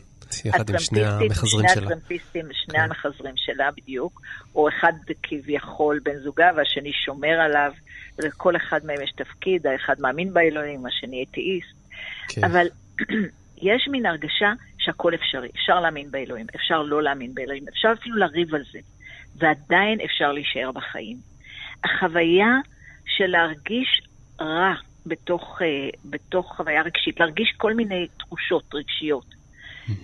[0.45, 1.85] יחד עם שני המחזרים שלה.
[1.87, 2.83] הטרמפיסטים, שני כן.
[2.83, 4.21] המחזרים שלה בדיוק,
[4.55, 7.71] או אחד כביכול בן זוגה והשני שומר עליו,
[8.19, 11.75] ולכל אחד מהם יש תפקיד, האחד מאמין באלוהים, השני אתאיסט.
[12.27, 12.43] כן.
[12.43, 12.67] אבל
[13.63, 15.49] יש מין הרגשה שהכל אפשרי.
[15.55, 18.79] אפשר להאמין באלוהים, אפשר לא להאמין באלוהים, אפשר אפילו לריב על זה,
[19.35, 21.17] ועדיין אפשר להישאר בחיים.
[21.83, 22.51] החוויה
[23.05, 24.01] של להרגיש
[24.41, 24.73] רע
[25.05, 29.25] בתוך, אה, בתוך חוויה רגשית, להרגיש כל מיני תחושות רגשיות,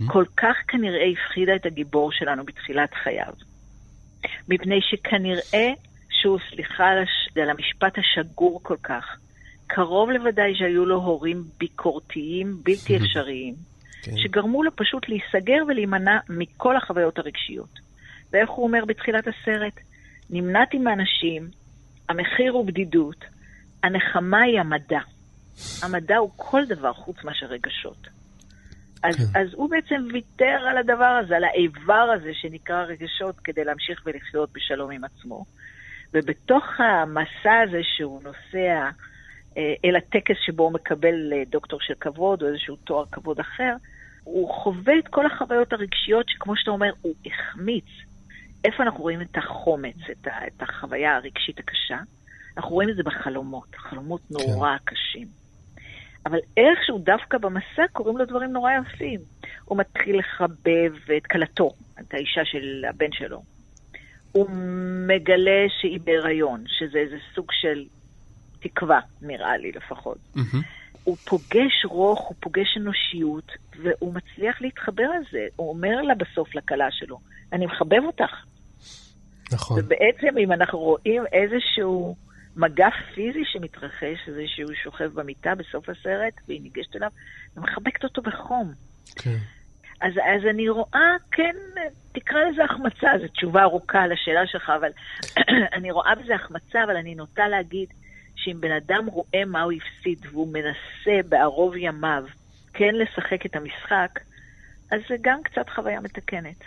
[0.07, 3.33] כל כך כנראה הפחידה את הגיבור שלנו בתחילת חייו.
[4.49, 5.71] מפני שכנראה
[6.09, 6.89] שהוא, סליחה
[7.35, 9.17] על המשפט השגור כל כך,
[9.69, 13.53] קרוב לוודאי שהיו לו הורים ביקורתיים בלתי אפשריים,
[14.01, 14.17] כן.
[14.17, 17.79] שגרמו לו פשוט להיסגר ולהימנע מכל החוויות הרגשיות.
[18.33, 19.73] ואיך הוא אומר בתחילת הסרט?
[20.29, 21.49] נמנעתי מאנשים,
[22.09, 23.25] המחיר הוא בדידות,
[23.83, 24.99] הנחמה היא המדע.
[25.83, 28.07] המדע הוא כל דבר חוץ מאשר רגשות.
[29.03, 29.39] אז, כן.
[29.39, 34.49] אז הוא בעצם ויתר על הדבר הזה, על האיבר הזה שנקרא רגשות, כדי להמשיך ולחיות
[34.53, 35.45] בשלום עם עצמו.
[36.13, 38.89] ובתוך המסע הזה שהוא נוסע
[39.57, 43.75] אה, אל הטקס שבו הוא מקבל אה, דוקטור של כבוד או איזשהו תואר כבוד אחר,
[44.23, 47.85] הוא חווה את כל החוויות הרגשיות שכמו שאתה אומר, הוא החמיץ.
[48.65, 51.97] איפה אנחנו רואים את החומץ, את, ה, את החוויה הרגשית הקשה?
[52.57, 55.27] אנחנו רואים את זה בחלומות, חלומות נורא קשים.
[56.25, 59.19] אבל איכשהו דווקא במסע קורים לו דברים נורא יפים.
[59.65, 63.41] הוא מתחיל לחבב את כלתו, את האישה של הבן שלו.
[64.31, 64.49] הוא
[65.07, 67.85] מגלה שהיא בהיריון, שזה איזה סוג של
[68.59, 70.17] תקווה, נראה לי לפחות.
[70.35, 70.61] מהמם.
[71.03, 73.51] הוא פוגש רוך, הוא פוגש אנושיות,
[73.83, 75.47] והוא מצליח להתחבר על זה.
[75.55, 77.19] הוא אומר לה בסוף לכלה שלו,
[77.53, 78.45] אני מחבב אותך.
[79.51, 79.79] נכון.
[79.79, 82.15] ובעצם אם אנחנו רואים איזשהו
[82.55, 87.09] מגע פיזי שמתרחש, זה שהוא שוכב במיטה בסוף הסרט, והיא ניגשת אליו,
[87.57, 88.73] ומחבקת אותו בחום.
[89.15, 89.37] כן.
[90.01, 91.55] אז, אז אני רואה, כן,
[92.11, 94.89] תקרא לזה החמצה, זו תשובה ארוכה לשאלה שלך, אבל
[95.77, 97.89] אני רואה בזה החמצה, אבל אני נוטה להגיד
[98.43, 102.23] שאם בן אדם רואה מה הוא הפסיד, והוא מנסה בערוב ימיו
[102.73, 104.19] כן לשחק את המשחק,
[104.91, 106.63] אז זה גם קצת חוויה מתקנת.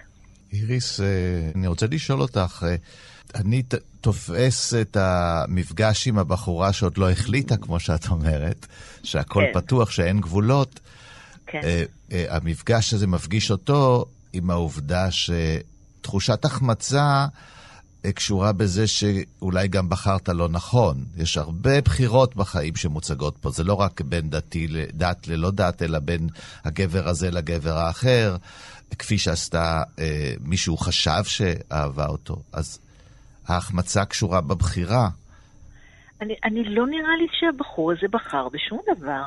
[0.53, 1.07] איריס, אה,
[1.55, 2.77] אני רוצה לשאול אותך, אה,
[3.35, 3.63] אני
[4.01, 8.67] תופס את המפגש עם הבחורה שעוד לא החליטה, כמו שאת אומרת,
[9.03, 9.61] שהכל כן.
[9.61, 10.81] פתוח, שאין גבולות.
[11.47, 11.61] כן.
[12.13, 17.27] אה, המפגש הזה מפגיש אותו עם העובדה שתחושת החמצה
[18.11, 21.05] קשורה בזה שאולי גם בחרת לא נכון.
[21.17, 25.99] יש הרבה בחירות בחיים שמוצגות פה, זה לא רק בין דתי לדת ללא דת, אלא
[25.99, 26.29] בין
[26.65, 28.37] הגבר הזה לגבר האחר,
[28.99, 32.37] כפי שעשתה אה, מישהו חשב שאהבה אותו.
[32.53, 32.79] אז
[33.49, 35.09] ההחמצה קשורה בבחירה.
[36.21, 39.23] אני, אני לא נראה לי שהבחור הזה בחר בשום דבר.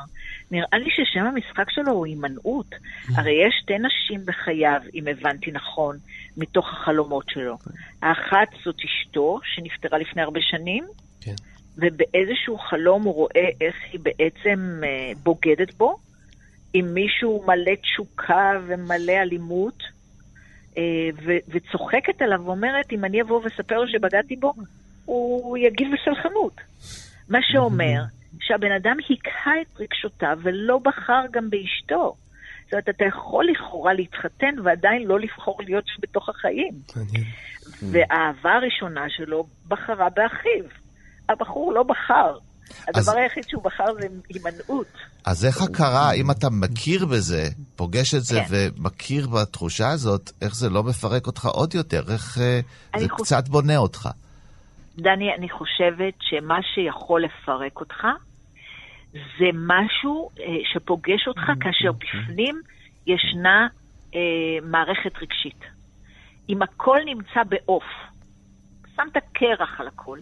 [0.50, 2.74] נראה לי ששם המשחק שלו הוא הימנעות.
[3.14, 5.96] הרי יש שתי נשים בחייו, אם הבנתי נכון,
[6.36, 7.56] מתוך החלומות שלו.
[8.02, 10.84] האחת זאת אשתו, שנפטרה לפני הרבה שנים,
[11.20, 11.34] כן.
[11.76, 15.98] ובאיזשהו חלום הוא רואה איך היא בעצם אה, בוגדת בו,
[16.74, 19.82] עם מישהו מלא תשוקה ומלא אלימות,
[20.78, 20.82] אה,
[21.24, 24.54] ו- וצוחקת עליו ואומרת, אם אני אבוא ואספר לו שבגדתי בו,
[25.04, 26.60] הוא יגיב בסלחנות.
[27.28, 28.02] מה שאומר
[28.40, 32.14] שהבן אדם היכה את רגשותיו ולא בחר גם באשתו.
[32.64, 36.72] זאת אומרת, אתה יכול לכאורה להתחתן ועדיין לא לבחור להיות בתוך החיים.
[36.96, 37.24] מעניין.
[37.82, 40.64] והאהבה הראשונה שלו בחרה באחיו.
[41.28, 42.38] הבחור לא בחר.
[42.94, 44.86] אז- הדבר היחיד שהוא בחר זה הימנעות.
[45.24, 47.42] אז איך הכרה, אם אתה מכיר בזה,
[47.76, 48.46] פוגש את זה כן.
[48.78, 52.02] ומכיר בתחושה הזאת, איך זה לא מפרק אותך עוד יותר?
[52.12, 52.60] איך אה,
[53.00, 54.08] זה חוש- קצת בונה אותך?
[54.98, 58.06] דני, אני חושבת שמה שיכול לפרק אותך
[59.12, 62.60] זה משהו אה, שפוגש אותך כאשר בפנים
[63.06, 63.68] ישנה
[64.14, 64.20] אה,
[64.62, 65.64] מערכת רגשית.
[66.48, 67.84] אם הכל נמצא בעוף,
[68.96, 70.18] שמת קרח על הכל,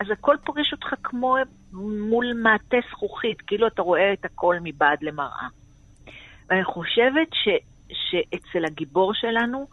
[0.00, 1.36] אז הכל פוגש אותך כמו
[1.72, 5.48] מול מעטה זכוכית, כאילו אתה רואה את הכל מבעד למראה.
[6.48, 7.48] ואני חושבת ש,
[7.92, 9.66] שאצל הגיבור שלנו,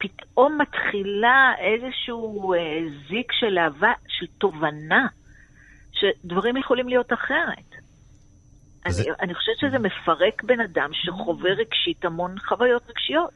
[0.00, 2.58] פתאום מתחילה איזשהו אה,
[3.08, 5.06] זיק של אהבה, של תובנה,
[5.92, 7.70] שדברים יכולים להיות אחרת.
[8.86, 13.30] אני, אני חושבת שזה מפרק בן אדם שחווה רגשית המון חוויות רגשיות.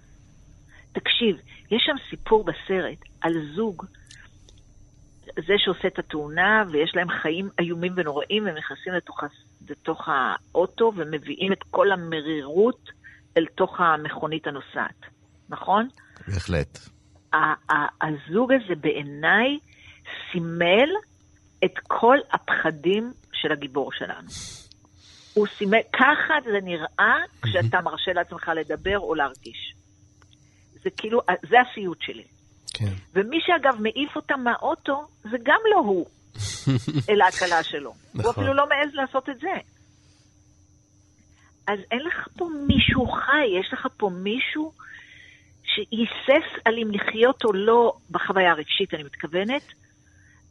[0.92, 1.36] תקשיב,
[1.70, 3.84] יש שם סיפור בסרט על זוג,
[5.24, 9.20] זה שעושה את התאונה, ויש להם חיים איומים ונוראים, והם נכנסים לתוך,
[9.68, 12.90] לתוך האוטו ומביאים את כל המרירות
[13.36, 15.00] אל תוך המכונית הנוסעת,
[15.48, 15.88] נכון?
[16.28, 16.78] בהחלט.
[18.02, 19.58] הזוג הזה בעיניי
[20.32, 20.88] סימל
[21.64, 24.28] את כל הפחדים של הגיבור שלנו.
[25.34, 29.74] הוא סימל, ככה זה נראה כשאתה מרשה לעצמך לדבר או להרגיש.
[30.82, 32.24] זה כאילו, זה הסיוט שלי.
[32.74, 32.92] כן.
[33.14, 36.06] ומי שאגב מעיף אותם מהאוטו, זה גם לא הוא,
[37.10, 37.94] אלא הכלה שלו.
[38.14, 38.24] נכון.
[38.24, 39.52] הוא אפילו לא מעז לעשות את זה.
[41.66, 44.72] אז אין לך פה מישהו חי, יש לך פה מישהו
[45.74, 49.62] שהיסס על אם לחיות או לא בחוויה הרגשית, אני מתכוונת,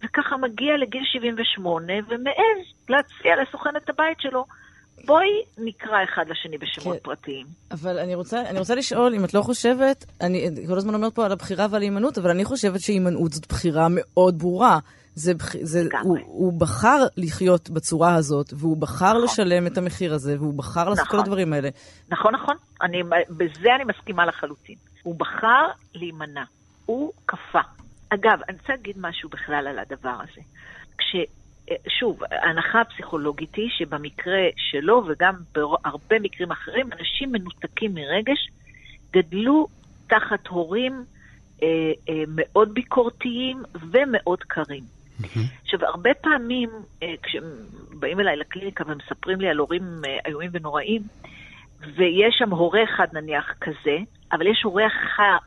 [0.03, 2.59] וככה מגיע לגיל 78 ומעז
[2.89, 4.45] להציע לסוכנת הבית שלו,
[5.05, 7.03] בואי נקרא אחד לשני בשמות כן.
[7.03, 7.45] פרטיים.
[7.71, 11.25] אבל אני רוצה, אני רוצה לשאול, אם את לא חושבת, אני כל הזמן אומרת פה
[11.25, 14.79] על הבחירה ועל ההימנעות, אבל אני חושבת שהימנעות זאת בחירה מאוד ברורה.
[15.15, 19.23] זה, זה, הוא, הוא בחר לחיות בצורה הזאת, והוא בחר נכון.
[19.23, 21.19] לשלם את המחיר הזה, והוא בחר לעשות נכון.
[21.19, 21.69] כל הדברים האלה.
[22.09, 22.55] נכון, נכון.
[22.81, 24.75] אני, בזה אני מסכימה לחלוטין.
[25.03, 26.43] הוא בחר להימנע.
[26.85, 27.59] הוא כפה.
[28.09, 30.41] אגב, אני רוצה להגיד משהו בכלל על הדבר הזה.
[30.97, 31.15] כש...
[31.99, 38.49] שוב, ההנחה הפסיכולוגית היא שבמקרה שלו וגם בהרבה מקרים אחרים, אנשים מנותקים מרגש
[39.11, 39.67] גדלו
[40.07, 41.05] תחת הורים
[41.63, 41.67] אה,
[42.09, 44.83] אה, מאוד ביקורתיים ומאוד קרים.
[45.21, 45.39] Mm-hmm.
[45.63, 46.69] עכשיו, הרבה פעמים
[47.03, 51.01] אה, כשבאים אליי לקליניקה ומספרים לי על הורים אה, איומים ונוראים,
[51.79, 53.97] ויש שם הורה אחד נניח כזה,
[54.31, 54.83] אבל יש הורה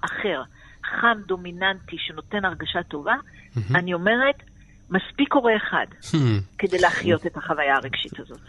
[0.01, 0.43] אחר,
[0.85, 3.79] חם, דומיננטי, שנותן הרגשה טובה, mm-hmm.
[3.79, 4.43] אני אומרת,
[4.91, 6.17] מספיק הורה אחד hmm.
[6.59, 8.41] כדי להחיות את החוויה הרגשית הזאת.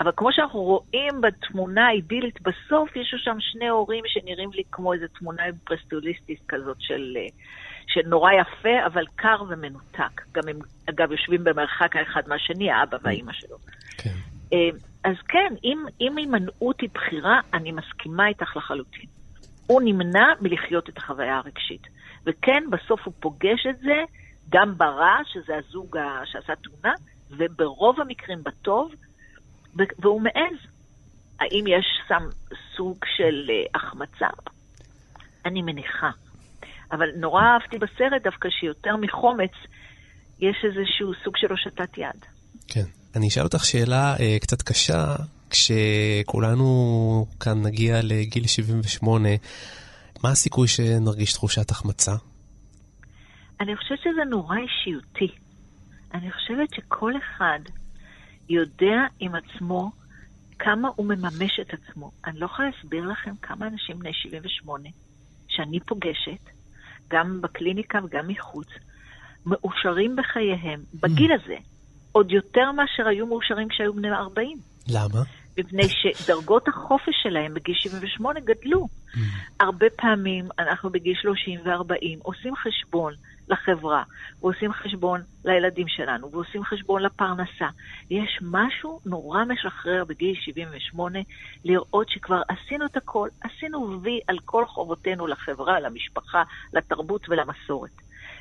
[0.00, 5.06] אבל כמו שאנחנו רואים בתמונה האידילית, בסוף יש שם שני הורים שנראים לי כמו איזו
[5.18, 7.16] תמונה אימפרסטוליסטית כזאת של,
[7.96, 10.22] של נורא יפה, אבל קר ומנותק.
[10.32, 10.58] גם הם,
[10.90, 13.56] אגב, יושבים במרחק האחד מהשני, האבא והאימא שלו.
[13.98, 14.14] כן.
[14.52, 14.68] אה,
[15.04, 19.06] אז כן, אם, אם הימנעות היא בחירה, אני מסכימה איתך לחלוטין.
[19.66, 21.86] הוא נמנע מלחיות את החוויה הרגשית.
[22.26, 24.04] וכן, בסוף הוא פוגש את זה
[24.48, 26.94] גם ברע, שזה הזוג שעשה תאונה,
[27.30, 28.92] וברוב המקרים בטוב,
[29.98, 30.56] והוא מעז.
[31.40, 32.22] האם יש שם
[32.76, 34.28] סוג של אה, החמצה?
[35.44, 36.10] אני מניחה.
[36.92, 39.52] אבל נורא אהבתי בסרט דווקא שיותר מחומץ,
[40.40, 42.24] יש איזשהו סוג של הושטת יד.
[42.68, 42.84] כן.
[43.16, 45.16] אני אשאל אותך שאלה אה, קצת קשה,
[45.50, 46.66] כשכולנו
[47.40, 49.28] כאן נגיע לגיל 78,
[50.22, 52.12] מה הסיכוי שנרגיש תחושת החמצה?
[53.60, 55.34] אני חושבת שזה נורא אישיותי.
[56.14, 57.58] אני חושבת שכל אחד
[58.48, 59.90] יודע עם עצמו
[60.58, 62.10] כמה הוא מממש את עצמו.
[62.24, 64.88] אני לא יכולה להסביר לכם כמה אנשים בני 78,
[65.48, 66.50] שאני פוגשת,
[67.10, 68.68] גם בקליניקה וגם מחוץ,
[69.46, 71.34] מאושרים בחייהם, בגיל mm.
[71.34, 71.56] הזה,
[72.12, 74.58] עוד יותר מאשר היו מאושרים כשהיו בני 40.
[74.88, 75.22] למה?
[75.58, 78.86] מפני שדרגות החופש שלהם בגיל 78 גדלו.
[79.14, 79.18] Mm.
[79.60, 83.12] הרבה פעמים אנחנו בגיל 30 ו-40 עושים חשבון
[83.48, 84.02] לחברה,
[84.40, 87.68] ועושים חשבון לילדים שלנו, ועושים חשבון לפרנסה.
[88.10, 91.18] יש משהו נורא משחרר בגיל 78
[91.64, 97.90] לראות שכבר עשינו את הכל, עשינו וי על כל חובותינו לחברה, למשפחה, לתרבות ולמסורת.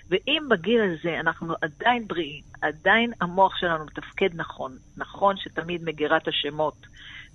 [0.10, 6.76] ואם בגיל הזה אנחנו עדיין בריאים, עדיין המוח שלנו מתפקד נכון, נכון שתמיד מגירת השמות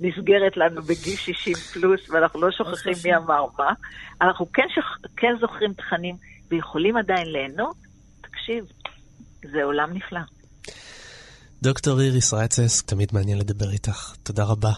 [0.00, 3.72] נסגרת לנו בגיל 60 פלוס, ואנחנו לא שוכחים מי אמר מה,
[4.20, 4.98] אנחנו כן, שוכ...
[5.16, 6.16] כן זוכרים תכנים
[6.50, 7.76] ויכולים עדיין ליהנות,
[8.20, 8.64] תקשיב,
[9.42, 10.20] זה עולם נפלא.
[11.62, 14.14] דוקטור איריס רייצס, תמיד מעניין לדבר איתך.
[14.22, 14.72] תודה רבה.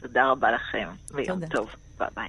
[0.00, 1.56] תודה רבה לכם, ויום תודה.
[1.56, 1.70] טוב.
[1.98, 2.28] ביי ביי.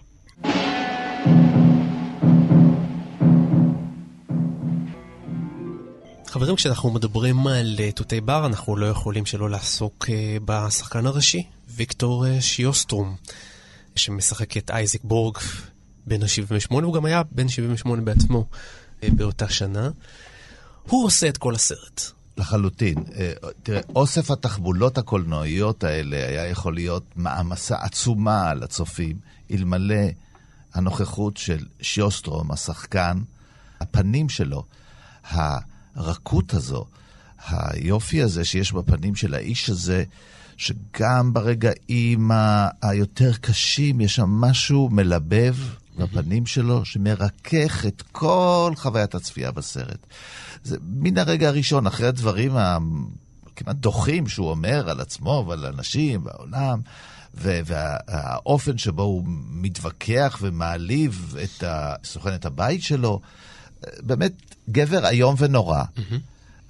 [6.28, 11.44] חברים, כשאנחנו מדברים על אה, תותי בר, אנחנו לא יכולים שלא לעסוק אה, בשחקן הראשי,
[11.68, 13.16] ויקטור אה, שיוסטרום,
[13.96, 15.38] שמשחק את אייזק בורג
[16.08, 18.46] בן ה-78, הוא גם היה בן 78 בעצמו.
[19.04, 19.90] אה, באותה שנה.
[20.84, 22.02] הוא עושה את כל הסרט.
[22.38, 23.04] לחלוטין.
[23.16, 23.34] אה,
[23.64, 29.18] תראה, אוסף התחבולות הקולנועיות האלה היה יכול להיות מעמסה עצומה על הצופים,
[29.52, 30.06] אלמלא
[30.74, 33.20] הנוכחות של שיוסטרום, השחקן,
[33.80, 34.64] הפנים שלו,
[35.96, 36.86] הרכות הזו,
[37.48, 40.04] היופי הזה שיש בפנים של האיש הזה,
[40.58, 42.32] שגם ברגעים
[42.82, 45.56] היותר קשים יש שם משהו מלבב,
[45.98, 50.08] בפנים שלו, שמרכך את כל חוויית הצפייה בסרט.
[50.64, 52.52] זה מן הרגע הראשון, אחרי הדברים
[53.56, 56.82] כמעט דוחים שהוא אומר על עצמו ועל אנשים והעולם,
[57.34, 61.64] והאופן שבו הוא מתווכח ומעליב את
[62.04, 63.20] סוכנת הבית שלו,
[64.00, 64.34] באמת
[64.70, 65.84] גבר איום ונורא.
[65.84, 66.20] Mm-hmm.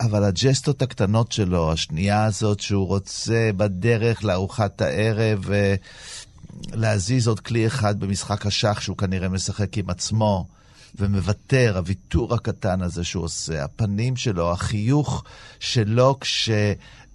[0.02, 5.76] אבל הג'סטות הקטנות שלו, השנייה הזאת שהוא רוצה בדרך לארוחת הערב אה,
[6.74, 10.48] להזיז עוד כלי אחד במשחק השח שהוא כנראה משחק עם עצמו,
[10.96, 15.24] ומוותר, הוויתור הקטן הזה שהוא עושה, הפנים שלו, החיוך
[15.60, 16.50] שלו כש...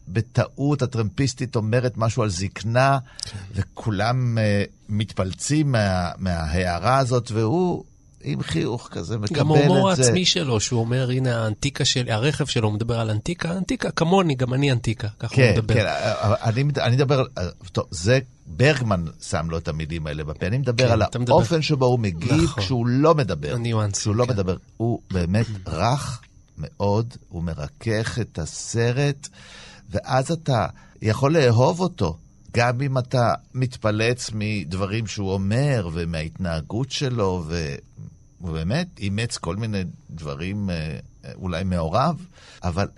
[0.08, 2.98] בטעות הטרמפיסטית אומרת משהו על זקנה.
[3.54, 7.84] וכולם uh, מתפלצים מה, מההערה הזאת, והוא
[8.24, 9.34] עם חיוך כזה מקבל את זה.
[9.34, 13.90] גם ההומור העצמי שלו, שהוא אומר, הנה האנטיקה שלי, הרכב שלו מדבר על אנטיקה, אנטיקה
[13.90, 15.74] כמוני, גם אני אנטיקה, ככה כן, הוא מדבר.
[15.74, 15.86] כן,
[16.42, 17.24] אני, אני מדבר,
[17.72, 21.60] טוב, זה ברגמן שם לו את המילים האלה בפה, אני מדבר כן, על האופן מדבר.
[21.60, 22.62] שבו הוא מגיב נכון.
[22.62, 23.54] כשהוא לא מדבר.
[23.54, 24.32] הניואנסים, כשהוא לא כן.
[24.32, 24.56] מדבר.
[24.76, 26.20] הוא באמת רך
[26.58, 29.28] מאוד, הוא מרכך את הסרט,
[29.90, 30.66] ואז אתה
[31.02, 32.16] יכול לאהוב אותו.
[32.54, 37.74] גם אם אתה מתפלץ מדברים שהוא אומר ומההתנהגות שלו, ו...
[38.42, 40.98] הוא באמת אימץ כל מיני דברים אה,
[41.34, 42.26] אולי מעורב,
[42.64, 42.88] אבל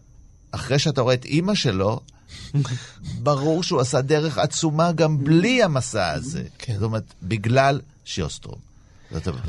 [0.51, 2.01] אחרי שאתה רואה את אימא שלו,
[3.23, 6.43] ברור שהוא עשה דרך עצומה גם בלי המסע הזה.
[6.59, 6.75] כן.
[6.75, 8.59] זאת אומרת, בגלל שיוסטרום.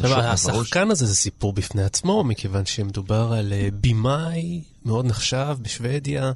[0.04, 6.32] השחקן הזה זה סיפור בפני עצמו, מכיוון שמדובר על אה, במאי מאוד נחשב בשוודיה,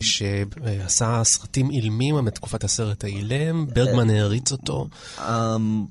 [0.00, 4.88] שעשה סרטים אילמים מתקופת הסרט האילם, ברגמן העריץ אותו.
[5.18, 5.84] אמ,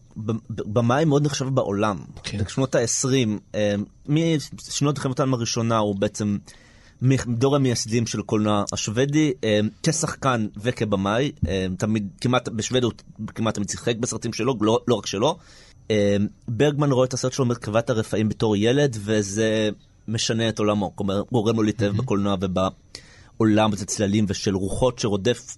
[0.47, 1.99] במאי מאוד נחשב בעולם.
[2.23, 2.37] כן.
[2.43, 3.13] בשנות ה-20,
[3.55, 3.83] אמ,
[4.67, 6.37] משנות העולם הראשונה הוא בעצם
[7.01, 11.31] מדור המייסדים של קולנוע השוודי, אמ, כשחקן וכבמאי,
[11.77, 15.37] תמיד, כמעט, בשוודיה הוא כמעט תמיד שיחק בסרטים שלו, לא, לא רק שלו.
[16.47, 19.69] ברגמן רואה את הסרט שלו מרכבת הרפאים בתור ילד, וזה
[20.07, 20.95] משנה את עולמו.
[20.95, 22.59] כלומר, גורם לו להתאהב בקולנוע וב...
[23.37, 25.57] עולם ושל צללים ושל רוחות שרודף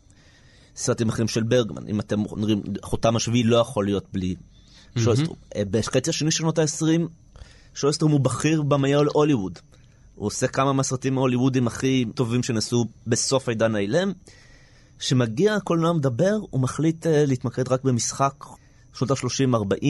[0.76, 1.88] סרטים אחרים של ברגמן.
[1.88, 5.00] אם אתם אומרים, חותם השביעי לא יכול להיות בלי mm-hmm.
[5.00, 5.38] שויסטרום.
[5.56, 7.02] אה, בחצי השני של שנות ה-20,
[7.74, 9.60] שויסטרום הוא בכיר במאי הוליווד.
[10.16, 14.12] הוא עושה כמה מהסרטים ההוליוודים הכי טובים שנעשו בסוף העידן האילם.
[15.00, 18.46] כשמגיע הקולנוע מדבר, הוא מחליט uh, להתמקד רק במשחק.
[18.94, 19.86] שנות ה-30-40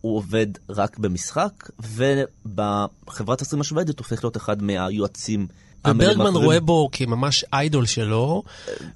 [0.00, 5.46] הוא עובד רק במשחק, ובחברת הסרטים השוודית הוא הופך להיות אחד מהיועצים
[5.90, 8.42] וברגמן רואה בו כממש איידול שלו,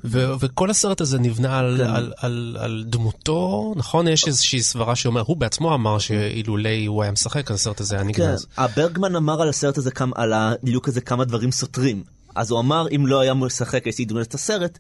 [0.05, 1.91] ו- וכל הסרט הזה נבנה על, כן.
[1.91, 4.09] על, על, על דמותו, נכון?
[4.09, 8.47] יש איזושהי סברה שאומר, הוא בעצמו אמר שאילולי הוא היה משחק, הסרט הזה היה נגנז.
[8.57, 12.03] כן, ברגמן אמר על הסרט הזה, על הליוק הזה כמה דברים סותרים.
[12.35, 14.79] אז הוא אמר, אם לא היה משחק, הייתי דמות את הסרט.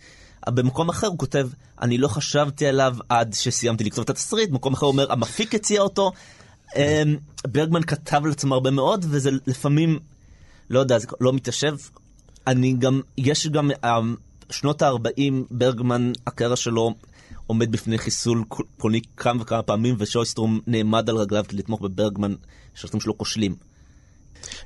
[0.49, 1.49] במקום אחר הוא כותב,
[1.83, 5.81] אני לא חשבתי עליו עד שסיימתי לכתוב את התסריט, במקום אחר הוא אומר, המפיק הציע
[5.81, 6.13] אותו.
[6.77, 9.99] אמ, ברגמן כתב לעצמו הרבה מאוד, וזה לפעמים
[10.71, 11.77] לא יודע, זה לא מתיישב.
[12.47, 14.15] אני גם, יש גם, אמ,
[14.51, 16.95] שנות ה-40, ברגמן, הקריירה שלו
[17.47, 18.45] עומד בפני חיסול
[18.77, 22.35] פוני כמה וכמה פעמים, ושויסטרום נעמד על רגליו כדי לתמוך בברגמן,
[22.75, 23.70] שהשלטים שלו כושלים.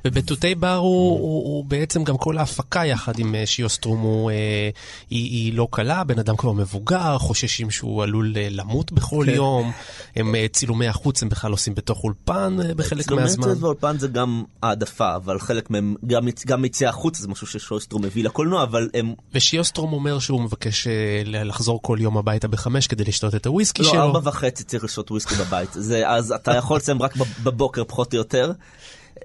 [0.04, 4.70] ובתותי בר הוא, הוא, הוא בעצם גם כל ההפקה יחד עם אה, שיוסטרום הוא, אה,
[5.10, 9.34] היא, היא לא קלה, בן אדם כבר מבוגר, חוששים שהוא עלול אה, למות בכל כן.
[9.34, 9.72] יום,
[10.16, 13.42] הם אה, צילומי החוץ הם בכלל עושים בתוך אולפן בחלק מהזמן.
[13.42, 18.04] צילומי באולפן זה גם העדפה, אבל חלק מהם, גם, גם יציאה החוץ זה משהו ששיוסטרום
[18.04, 19.14] מביא לקולנוע, אבל הם...
[19.34, 20.86] ושיוסטרום אומר שהוא מבקש
[21.24, 23.98] לחזור כל יום הביתה בחמש כדי לשתות את הוויסקי לא, שלו.
[23.98, 28.12] לא, ארבע וחצי צריך לשתות וויסקי בבית, זה, אז אתה יכול לסיים רק בבוקר פחות
[28.12, 28.52] או יותר.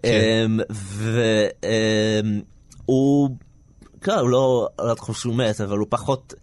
[0.04, 0.52] כן.
[2.88, 3.30] והוא,
[4.02, 6.34] כן, הוא לא, לא חושב שהוא מת, אבל הוא פחות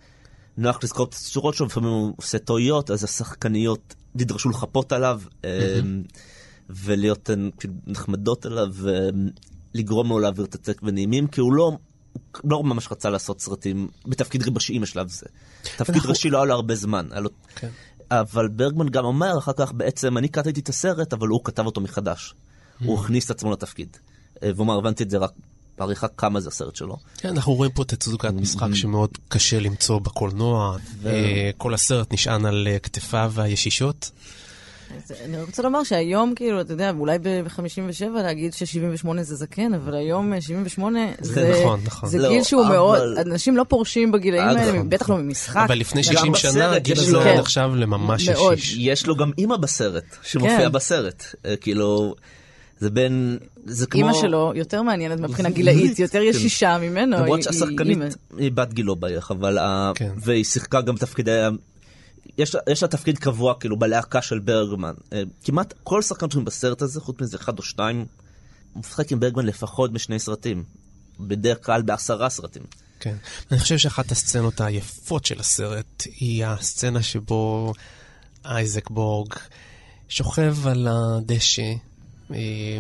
[0.56, 5.20] נוח לזכור את השורות שלו, לפעמים הוא עושה טעויות, אז השחקניות נדרשו לחפות עליו,
[6.70, 7.30] ולהיות
[7.87, 8.68] נחמדות עליו,
[9.74, 11.72] ולגרום לו להעביר את הטק ונעימים, כי הוא לא...
[12.42, 15.26] הוא לא ממש רצה לעשות סרטים בתפקיד ראשי בשלב זה.
[15.76, 17.06] תפקיד ראשי לא היה לו הרבה זמן.
[17.20, 17.30] לו...
[17.56, 17.68] כן.
[18.11, 21.80] אבל ברגמן גם אומר אחר כך בעצם, אני כתבתי את הסרט, אבל הוא כתב אותו
[21.80, 22.35] מחדש.
[22.84, 23.96] הוא הכניס את עצמו לתפקיד.
[24.42, 25.30] אה, והוא אמר, הבנתי את זה רק
[25.78, 26.96] בעריכה כמה זה הסרט שלו.
[27.18, 30.76] כן, אנחנו רואים פה תצוגת משחק שמאוד קשה למצוא בקולנוע.
[31.06, 34.10] אה, כל הסרט נשען על אה, כתפיו הישישות.
[35.24, 40.40] אני רוצה לומר שהיום, כאילו, אתה יודע, אולי ב-57 להגיד ש-78 זה זקן, אבל היום
[40.40, 42.08] 78 זה, נכון, נכון.
[42.08, 42.72] זה לא, גיל שהוא אבל...
[42.72, 44.88] מאוד, אנשים לא פורשים בגילאים האלה, נכון.
[44.88, 45.64] בטח לא ממשחק.
[45.66, 47.38] אבל לפני 60 שנה הגיל הזה כן.
[47.38, 48.77] נחשב לממש ישיש.
[48.79, 50.72] יש לו גם אימא בסרט, שמופיע כן.
[50.72, 51.24] בסרט.
[51.60, 52.14] כאילו...
[52.79, 54.00] זה בין, זה כמו...
[54.00, 56.24] אימא שלו יותר מעניינת מבחינה גילאית, יותר כן.
[56.24, 57.16] ישישה ממנו.
[57.16, 57.98] למרות שהשחקנית
[58.38, 59.58] היא בת גילו בערך, אבל...
[59.94, 60.12] כן.
[60.16, 61.42] והיא שיחקה גם תפקידי...
[62.38, 64.94] יש, יש לה תפקיד קבוע כאילו בלהקה של ברגמן.
[65.12, 68.06] אה, כמעט כל שחקן שלנו בסרט הזה, חוץ מזה אחד או שתיים,
[68.72, 70.64] הוא משחק עם ברגמן לפחות בשני סרטים.
[71.20, 72.62] בדרך כלל בעשרה סרטים.
[73.00, 73.16] כן.
[73.50, 77.72] אני חושב שאחת הסצנות היפות של הסרט היא הסצנה שבו
[78.44, 79.35] אייזק בורג
[80.08, 81.72] שוכב על הדשא,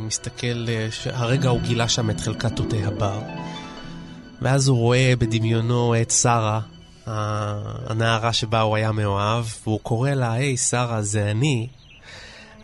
[0.00, 3.20] מסתכל, אה, הרגע הוא גילה שם את חלקת תותי הבר,
[4.42, 6.60] ואז הוא רואה בדמיונו את שרה,
[7.86, 11.68] הנערה שבה הוא היה מאוהב, והוא קורא לה, היי, שרה, זה אני.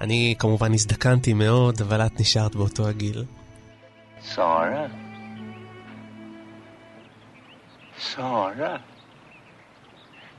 [0.00, 3.24] אני כמובן הזדקנתי מאוד, אבל את נשארת באותו הגיל.
[4.34, 4.86] שרה?
[8.10, 8.80] Sara.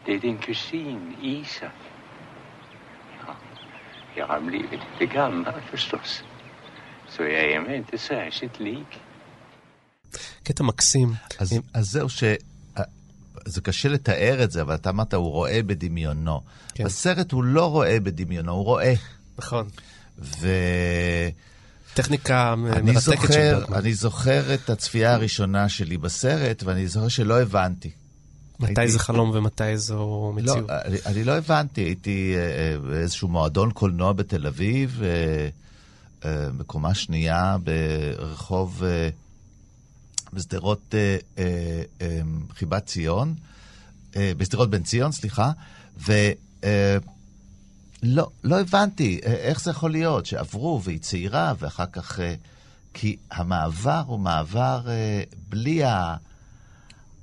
[0.06, 1.72] Det är din kusin Isak.
[3.28, 3.36] Ja,
[4.16, 4.82] jag har blivit.
[7.18, 9.00] Så jag är mig inte särskilt lik.
[10.44, 11.14] קטע מקסים.
[11.40, 12.24] אז, אז זהו ש...
[13.46, 16.42] זה קשה לתאר את זה, אבל אתה אמרת, הוא רואה בדמיונו.
[16.74, 16.84] כן.
[16.84, 18.94] בסרט הוא לא רואה בדמיונו, הוא רואה.
[19.38, 19.68] נכון.
[20.20, 20.48] ו...
[21.94, 23.78] טכניקה מרתקת של ברגמן.
[23.78, 27.92] אני זוכר את הצפייה הראשונה שלי בסרט, ואני זוכר שלא הבנתי.
[28.60, 28.92] מתי הייתי...
[28.92, 30.70] זה חלום ומתי זו מציאות?
[30.70, 35.50] לא, אני, אני לא הבנתי, הייתי אה, באיזשהו מועדון קולנוע בתל אביב, אה, אה,
[36.58, 38.84] בקומה שנייה, ברחוב,
[40.34, 40.96] בשדרות
[42.54, 43.36] חיבת ציון,
[44.18, 45.52] בשדרות בן ציון, סליחה,
[45.98, 46.14] ו...
[48.04, 52.20] לא, הבנתי איך זה יכול להיות שעברו והיא צעירה ואחר כך...
[52.20, 52.36] אה,
[52.94, 56.16] כי המעבר הוא מעבר אה, בלי ה...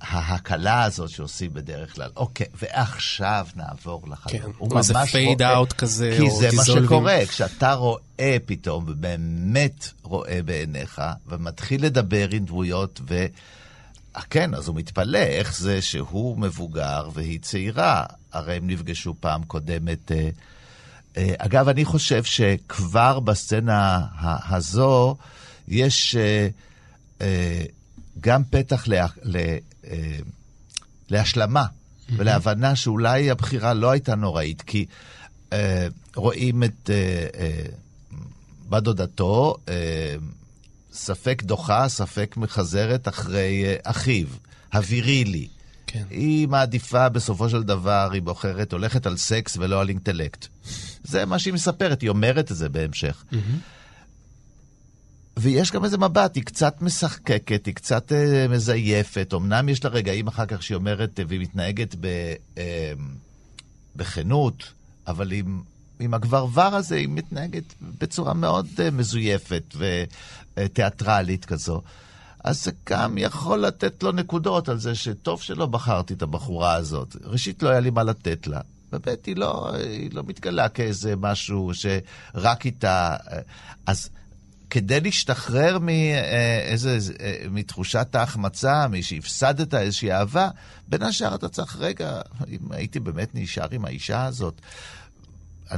[0.01, 2.11] ההקלה הזאת שעושים בדרך כלל.
[2.17, 4.43] אוקיי, ועכשיו נעבור לחלום.
[4.43, 10.41] כן, הוא איזה פייד אאוט כזה, כי זה מה שקורה, כשאתה רואה פתאום, ובאמת רואה
[10.45, 13.27] בעיניך, ומתחיל לדבר עם דמויות, ו...
[14.17, 18.05] אה, כן, אז הוא מתפלא איך זה שהוא מבוגר והיא צעירה.
[18.33, 20.13] הרי הם נפגשו פעם קודמת...
[20.13, 20.29] אה,
[21.17, 24.07] אה, אגב, אני חושב שכבר בסצנה
[24.49, 25.17] הזו
[25.69, 26.17] יש
[28.21, 29.57] גם פתח לה, לה,
[31.11, 32.13] להשלמה mm-hmm.
[32.17, 34.87] ולהבנה שאולי הבחירה לא הייתה נוראית, כי
[36.17, 36.91] רואים את
[38.69, 39.57] בת דודתו,
[40.93, 44.27] ספק דוחה, ספק מחזרת אחרי אחיו,
[44.73, 45.49] הווירילי.
[45.87, 46.05] כן.
[46.11, 50.47] היא מעדיפה בסופו של דבר, היא בוחרת, הולכת על סקס ולא על אינטלקט.
[51.05, 53.25] זה מה שהיא מספרת, היא אומרת את זה בהמשך.
[53.33, 53.37] Mm-hmm.
[55.41, 59.35] ויש גם איזה מבט, היא קצת משחקקת, היא קצת אה, מזייפת.
[59.35, 62.07] אמנם יש לה רגעים אחר כך שהיא אומרת, אה, והיא מתנהגת ב,
[62.59, 62.93] אה,
[63.97, 64.73] בכנות,
[65.07, 65.63] אבל עם,
[66.01, 69.75] עם הגברבר הזה היא מתנהגת בצורה מאוד אה, מזויפת
[70.57, 71.83] ותיאטרלית כזו.
[72.45, 77.17] אז זה גם יכול לתת לו נקודות על זה שטוב שלא בחרתי את הבחורה הזאת.
[77.25, 78.61] ראשית, לא היה לי מה לתת לה.
[78.93, 83.17] ובית היא לא, היא לא מתגלה כאיזה משהו שרק איתה...
[83.87, 84.11] אז
[84.71, 86.99] כדי להשתחרר מאיזה,
[87.51, 90.49] מתחושת ההחמצה, משהפסדת איזושהי אהבה,
[90.89, 94.61] בין השאר אתה צריך, רגע, אם הייתי באמת נשאר עם האישה הזאת.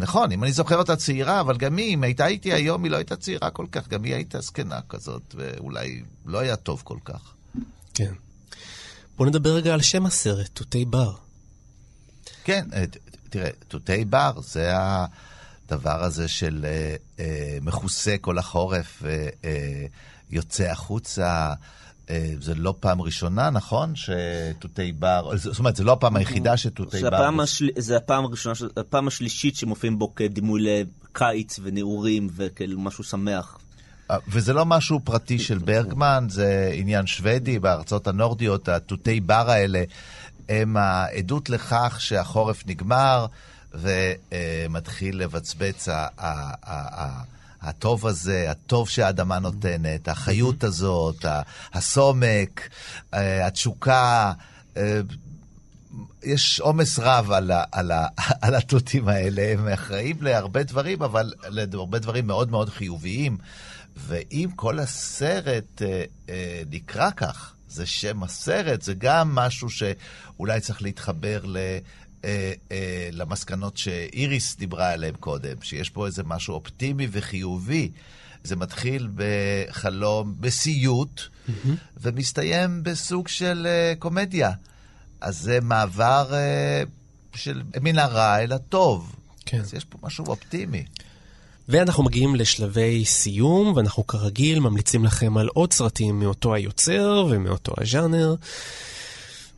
[0.01, 2.97] נכון, אם אני זוכר אותה צעירה, אבל גם היא, אם הייתה איתי היום, היא לא
[2.97, 7.35] הייתה צעירה כל כך, גם היא הייתה זקנה כזאת, ואולי לא היה טוב כל כך.
[7.95, 8.13] כן.
[9.17, 11.13] בוא נדבר רגע על שם הסרט, תותי בר.
[12.45, 12.85] כן, אה,
[13.31, 16.97] תראה, תותי בר זה הדבר הזה של אה, אה,
[17.63, 19.03] מכוסה כל החורף,
[20.31, 21.53] יוצא החוצה.
[22.41, 23.93] זה לא פעם ראשונה, נכון?
[23.97, 27.43] שתותי בר, זאת אומרת, זה לא הפעם היחידה שתותי בר...
[27.43, 27.69] השל...
[27.79, 33.59] זה הפעם הראשונה, הפעם השלישית שמופיעים בו כדימוי לקיץ ונעורים וכאילו משהו שמח.
[34.29, 39.85] וזה לא משהו פרטי של ברגמן, זה עניין שוודי, בארצות הנורדיות, התותי בר האלה
[40.49, 43.27] הם העדות לכך שהחורף נגמר
[43.75, 45.89] ומתחיל לבצבץ
[47.63, 51.25] הטוב הזה, הטוב שהאדמה נותנת, החיות הזאת,
[51.73, 52.69] הסומק,
[53.15, 54.33] אה, התשוקה.
[54.77, 55.01] אה,
[56.23, 58.07] יש עומס רב על, ה, על, ה,
[58.43, 63.39] על התותים האלה, הם אחראים להרבה דברים, אבל להרבה דברים מאוד מאוד חיוביים.
[63.97, 70.83] ואם כל הסרט אה, אה, נקרא כך, זה שם הסרט, זה גם משהו שאולי צריך
[70.83, 71.57] להתחבר ל...
[72.25, 77.91] אה, אה, למסקנות שאיריס דיברה עליהן קודם, שיש פה איזה משהו אופטימי וחיובי.
[78.45, 81.69] זה מתחיל בחלום, בסיוט, mm-hmm.
[81.97, 84.51] ומסתיים בסוג של uh, קומדיה.
[85.21, 89.17] אז זה מעבר uh, של מן הרע אל הטוב.
[89.47, 89.61] כן.
[89.61, 90.85] אז יש פה משהו אופטימי.
[91.69, 98.35] ואנחנו מגיעים לשלבי סיום, ואנחנו כרגיל ממליצים לכם על עוד סרטים מאותו היוצר ומאותו הז'אנר.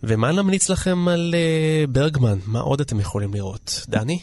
[0.07, 2.39] ומה נמליץ לכם על uh, ברגמן?
[2.47, 3.87] מה עוד אתם יכולים לראות?
[3.89, 4.19] דני?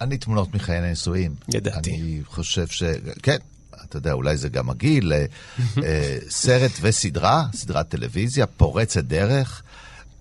[0.00, 1.34] אני תמונות מחיי הנישואים.
[1.48, 1.90] ידעתי.
[1.90, 2.82] אני חושב ש...
[3.22, 3.36] כן,
[3.84, 5.24] אתה יודע, אולי זה גם הגיל, אה,
[5.84, 9.62] אה, סרט וסדרה, סדרת טלוויזיה, פורצת דרך.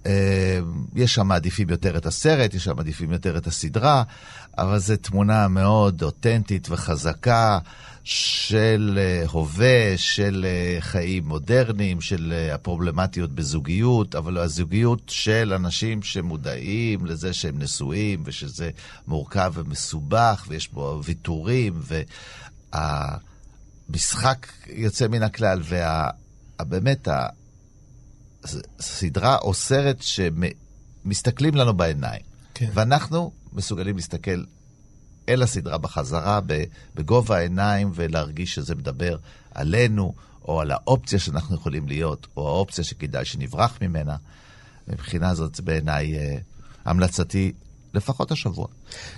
[0.06, 0.60] אה,
[0.96, 4.04] יש שם מעדיפים יותר את הסרט, יש שם מעדיפים יותר את הסדרה,
[4.58, 7.60] אבל זו תמונה מאוד אותנטית וחזקה
[8.04, 9.00] של
[9.32, 10.46] הווה, של
[10.80, 18.70] חיים מודרניים, של הפרובלמטיות בזוגיות, אבל הזוגיות של אנשים שמודעים לזה שהם נשואים, ושזה
[19.08, 21.74] מורכב ומסובך, ויש בו ויתורים,
[22.74, 23.18] וה...
[23.90, 25.62] משחק יוצא מן הכלל,
[26.60, 27.08] ובאמת,
[28.80, 32.22] הסדרה או סרט שמסתכלים לנו בעיניים.
[32.54, 32.70] כן.
[32.74, 34.44] ואנחנו מסוגלים להסתכל
[35.30, 36.40] אל הסדרה בחזרה,
[36.96, 39.18] בגובה העיניים, ולהרגיש שזה מדבר
[39.54, 40.14] עלינו,
[40.46, 44.16] או על האופציה שאנחנו יכולים להיות, או האופציה שכדאי שנברח ממנה.
[44.88, 46.38] מבחינה זאת, בעיניי, אה,
[46.86, 47.52] המלצתי
[47.94, 48.68] לפחות השבוע.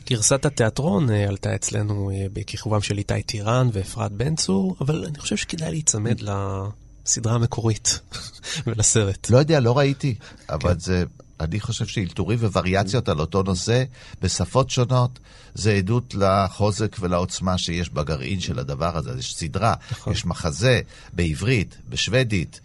[0.10, 5.20] גרסת התיאטרון uh, עלתה אצלנו uh, בכיכובם של איתי טירן ואפרת בן צור, אבל אני
[5.20, 8.00] חושב שכדאי להיצמד לסדרה המקורית
[8.68, 9.30] ולסרט.
[9.30, 10.16] לא יודע, לא ראיתי,
[10.50, 10.80] אבל כן.
[10.80, 11.04] זה...
[11.44, 13.84] אני חושב שאלתורים ווריאציות על אותו נושא
[14.22, 15.20] בשפות שונות,
[15.54, 19.12] זה עדות לחוזק ולעוצמה שיש בגרעין של הדבר הזה.
[19.20, 20.14] יש סדרה, נכון.
[20.14, 20.82] יש מחזה
[21.14, 22.62] בעברית, בשוודית,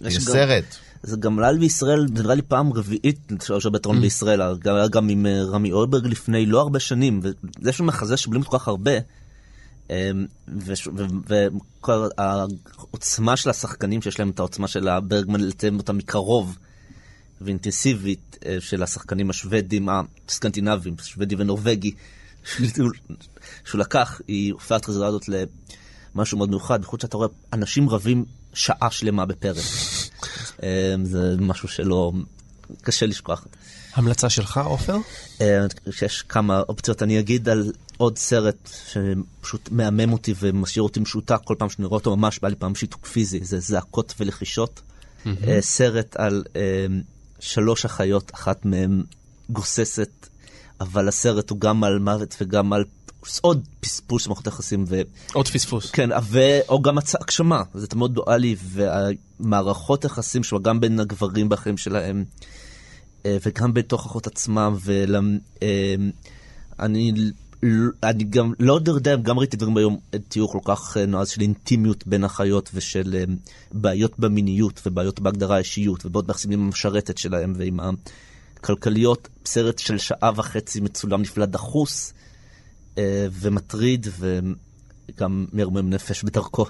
[0.00, 0.64] יש, יש סרט.
[1.02, 4.00] זה גם עלה בישראל, נראה לי פעם רביעית של בטרון mm.
[4.00, 8.42] בישראל, גם, גם עם אה, רמי אולברג לפני לא הרבה שנים, וזה שהוא מחזה שבלים
[8.42, 8.92] כל כך הרבה,
[9.90, 10.26] אמ,
[11.28, 16.58] וכל העוצמה של השחקנים, שיש להם את העוצמה של הברגמן, לתאם אותה מקרוב
[17.40, 19.88] ואינטנסיבית, אה, של השחקנים השוודים,
[20.28, 21.92] הסקנדינבים, שוודי ונורבגי,
[23.64, 25.24] שהוא לקח, היא הופעה את החזרה הזאת
[26.14, 28.24] למשהו מאוד מיוחד, בייחוד שאתה רואה אנשים רבים
[28.54, 29.64] שעה שלמה בפרק.
[30.62, 32.12] אמ, זה משהו שלא,
[32.82, 33.46] קשה לשכוח.
[33.94, 34.96] המלצה שלך, עופר?
[35.90, 37.02] שיש כמה אופציות.
[37.02, 41.98] אני אגיד על עוד סרט שפשוט מהמם אותי ומשאיר אותי משותק כל פעם שאני רואה
[41.98, 44.82] אותו, ממש בא לי פעם שיתוק פיזי, זה זעקות ולחישות.
[45.26, 46.44] אה, סרט על
[47.40, 49.02] שלוש אחיות, אחת מהן
[49.50, 50.28] גוססת,
[50.80, 52.84] אבל הסרט הוא גם על מוות וגם על
[53.40, 54.84] עוד פספוס במערכות היחסים.
[54.88, 55.00] ו...
[55.32, 55.90] עוד פספוס.
[55.90, 56.38] כן, ו...
[56.68, 62.24] או גם הגשמה, זה מאוד דואלי, והמערכות היחסים שלו, גם בין הגברים בחיים שלהם,
[63.26, 65.38] אה, וגם בתוך אחות עצמם, ואני
[67.10, 67.14] אה,
[68.02, 69.98] אני גם לא יודע, גם ראיתי דברים היום,
[70.28, 73.24] תיאור כל כך אה, נועז של אינטימיות בין החיות ושל
[73.72, 77.80] בעיות במיניות ובעיות בהגדרה האישיות ובעיות ביחסים עם המשרתת שלהם ועם
[78.60, 79.28] הכלכליות.
[79.46, 82.12] סרט של שעה וחצי מצולם נפלא דחוס.
[82.98, 84.06] אה, ומטריד
[85.16, 86.66] וגם מרמם נפש בדרכו.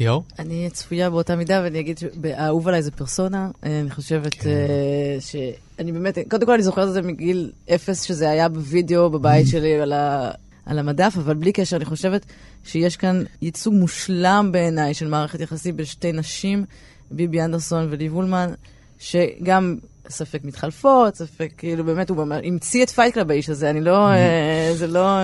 [0.00, 0.24] אליאור?
[0.38, 3.50] אני צפויה באותה מידה ואני אגיד שהאהוב עליי זה פרסונה.
[3.64, 4.50] אה, אני חושבת כן.
[4.50, 9.46] אה, שאני באמת, קודם כל אני זוכרת את זה מגיל אפס, שזה היה בווידאו בבית
[9.48, 10.30] שלי על, ה,
[10.66, 12.26] על המדף, אבל בלי קשר, אני חושבת
[12.64, 16.64] שיש כאן ייצוג מושלם בעיניי של מערכת יחסים בין שתי נשים,
[17.10, 18.52] ביבי אנדרסון וליב אולמן,
[18.98, 19.76] שגם
[20.08, 24.70] ספק מתחלפות, ספק, כאילו, באמת, הוא המציא את Fight Club האיש הזה, אני לא, אה,
[24.74, 25.18] זה לא,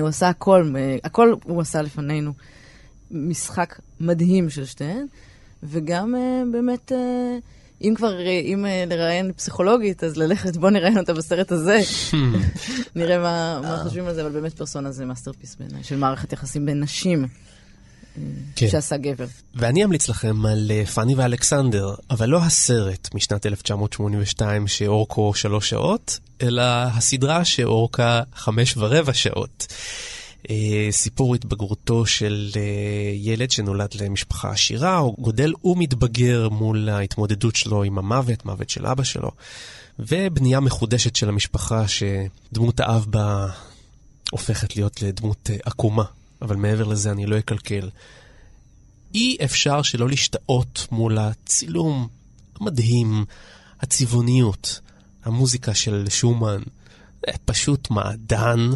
[0.00, 2.32] הוא עשה הכל, אה, הכל הוא עשה לפנינו.
[3.10, 5.06] משחק מדהים של שתיהן,
[5.62, 6.14] וגם
[6.52, 6.92] באמת,
[7.82, 11.80] אם כבר, אם לראיין פסיכולוגית, אז ללכת, בוא נראיין אותה בסרט הזה.
[12.96, 16.66] נראה מה, מה חושבים על זה, אבל באמת פרסונה זה masterpiece בעיניי, של מערכת יחסים
[16.66, 17.26] בין נשים.
[18.56, 18.68] כן.
[18.68, 19.26] שעשה גבר.
[19.54, 26.18] ואני אמליץ לכם על אה, פאני ואלכסנדר, אבל לא הסרט משנת 1982 שאורכו שלוש שעות,
[26.42, 29.66] אלא הסדרה שאורכה חמש ורבע שעות.
[30.50, 32.60] אה, סיפור התבגרותו של אה,
[33.14, 39.04] ילד שנולד למשפחה עשירה, הוא גודל ומתבגר מול ההתמודדות שלו עם המוות, מוות של אבא
[39.04, 39.30] שלו,
[39.98, 43.46] ובנייה מחודשת של המשפחה שדמות האב בה
[44.30, 46.04] הופכת להיות לדמות עקומה
[46.42, 47.90] אבל מעבר לזה אני לא אקלקל.
[49.14, 52.08] אי אפשר שלא להשתאות מול הצילום
[52.60, 53.24] המדהים,
[53.80, 54.80] הצבעוניות,
[55.24, 56.62] המוזיקה של שומן.
[57.44, 58.70] פשוט מעדן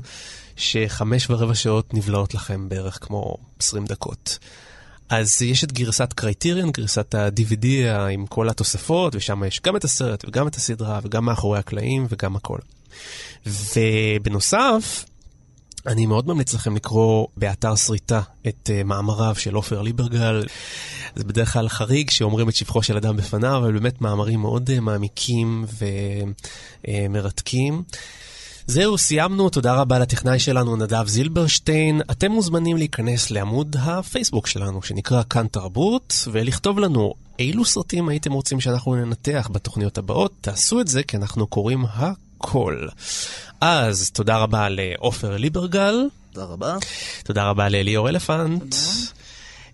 [0.57, 4.39] שחמש ורבע שעות נבלעות לכם בערך כמו 20 דקות.
[5.09, 7.67] אז יש את גרסת קרייטיריון, גרסת ה-DVD
[8.13, 12.37] עם כל התוספות, ושם יש גם את הסרט וגם את הסדרה וגם מאחורי הקלעים וגם
[12.37, 12.59] הכל.
[13.47, 15.05] ובנוסף,
[15.87, 20.47] אני מאוד ממליץ לכם לקרוא באתר שריטה את uh, מאמריו של עופר ליברגל.
[21.17, 24.81] זה בדרך כלל חריג שאומרים את שבחו של אדם בפניו, אבל באמת מאמרים מאוד uh,
[24.81, 25.65] מעמיקים
[26.89, 27.83] ומרתקים.
[27.93, 27.97] אה,
[28.71, 29.51] זהו, סיימנו.
[29.51, 32.01] תודה רבה לטכנאי שלנו, נדב זילברשטיין.
[32.11, 38.61] אתם מוזמנים להיכנס לעמוד הפייסבוק שלנו, שנקרא כאן תרבות, ולכתוב לנו אילו סרטים הייתם רוצים
[38.61, 40.33] שאנחנו ננתח בתוכניות הבאות.
[40.41, 41.85] תעשו את זה, כי אנחנו קוראים
[42.39, 42.87] הכל.
[43.61, 45.95] אז תודה רבה לעופר ליברגל.
[46.33, 46.77] תודה רבה.
[47.25, 48.75] תודה רבה לאליאור אלפנט.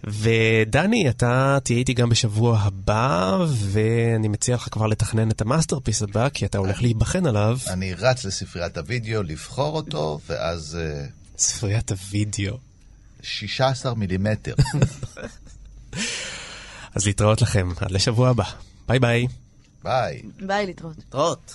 [0.05, 6.03] ודני, אתה תהיה איתי גם בשבוע הבא, ואני מציע לך כבר לתכנן את ה masterpiece
[6.03, 7.59] הבא, כי אתה הולך להיבחן עליו.
[7.67, 10.79] אני רץ לספריית הוידאו לבחור אותו, ואז...
[10.81, 11.05] אה,
[11.39, 12.59] ספריית הוידאו.
[13.23, 14.55] 16 מילימטר.
[16.95, 18.45] אז להתראות לכם, עד לשבוע הבא.
[18.89, 19.27] ביי ביי.
[19.85, 20.23] ביי.
[20.47, 20.97] ביי, להתראות.
[20.97, 21.55] להתראות.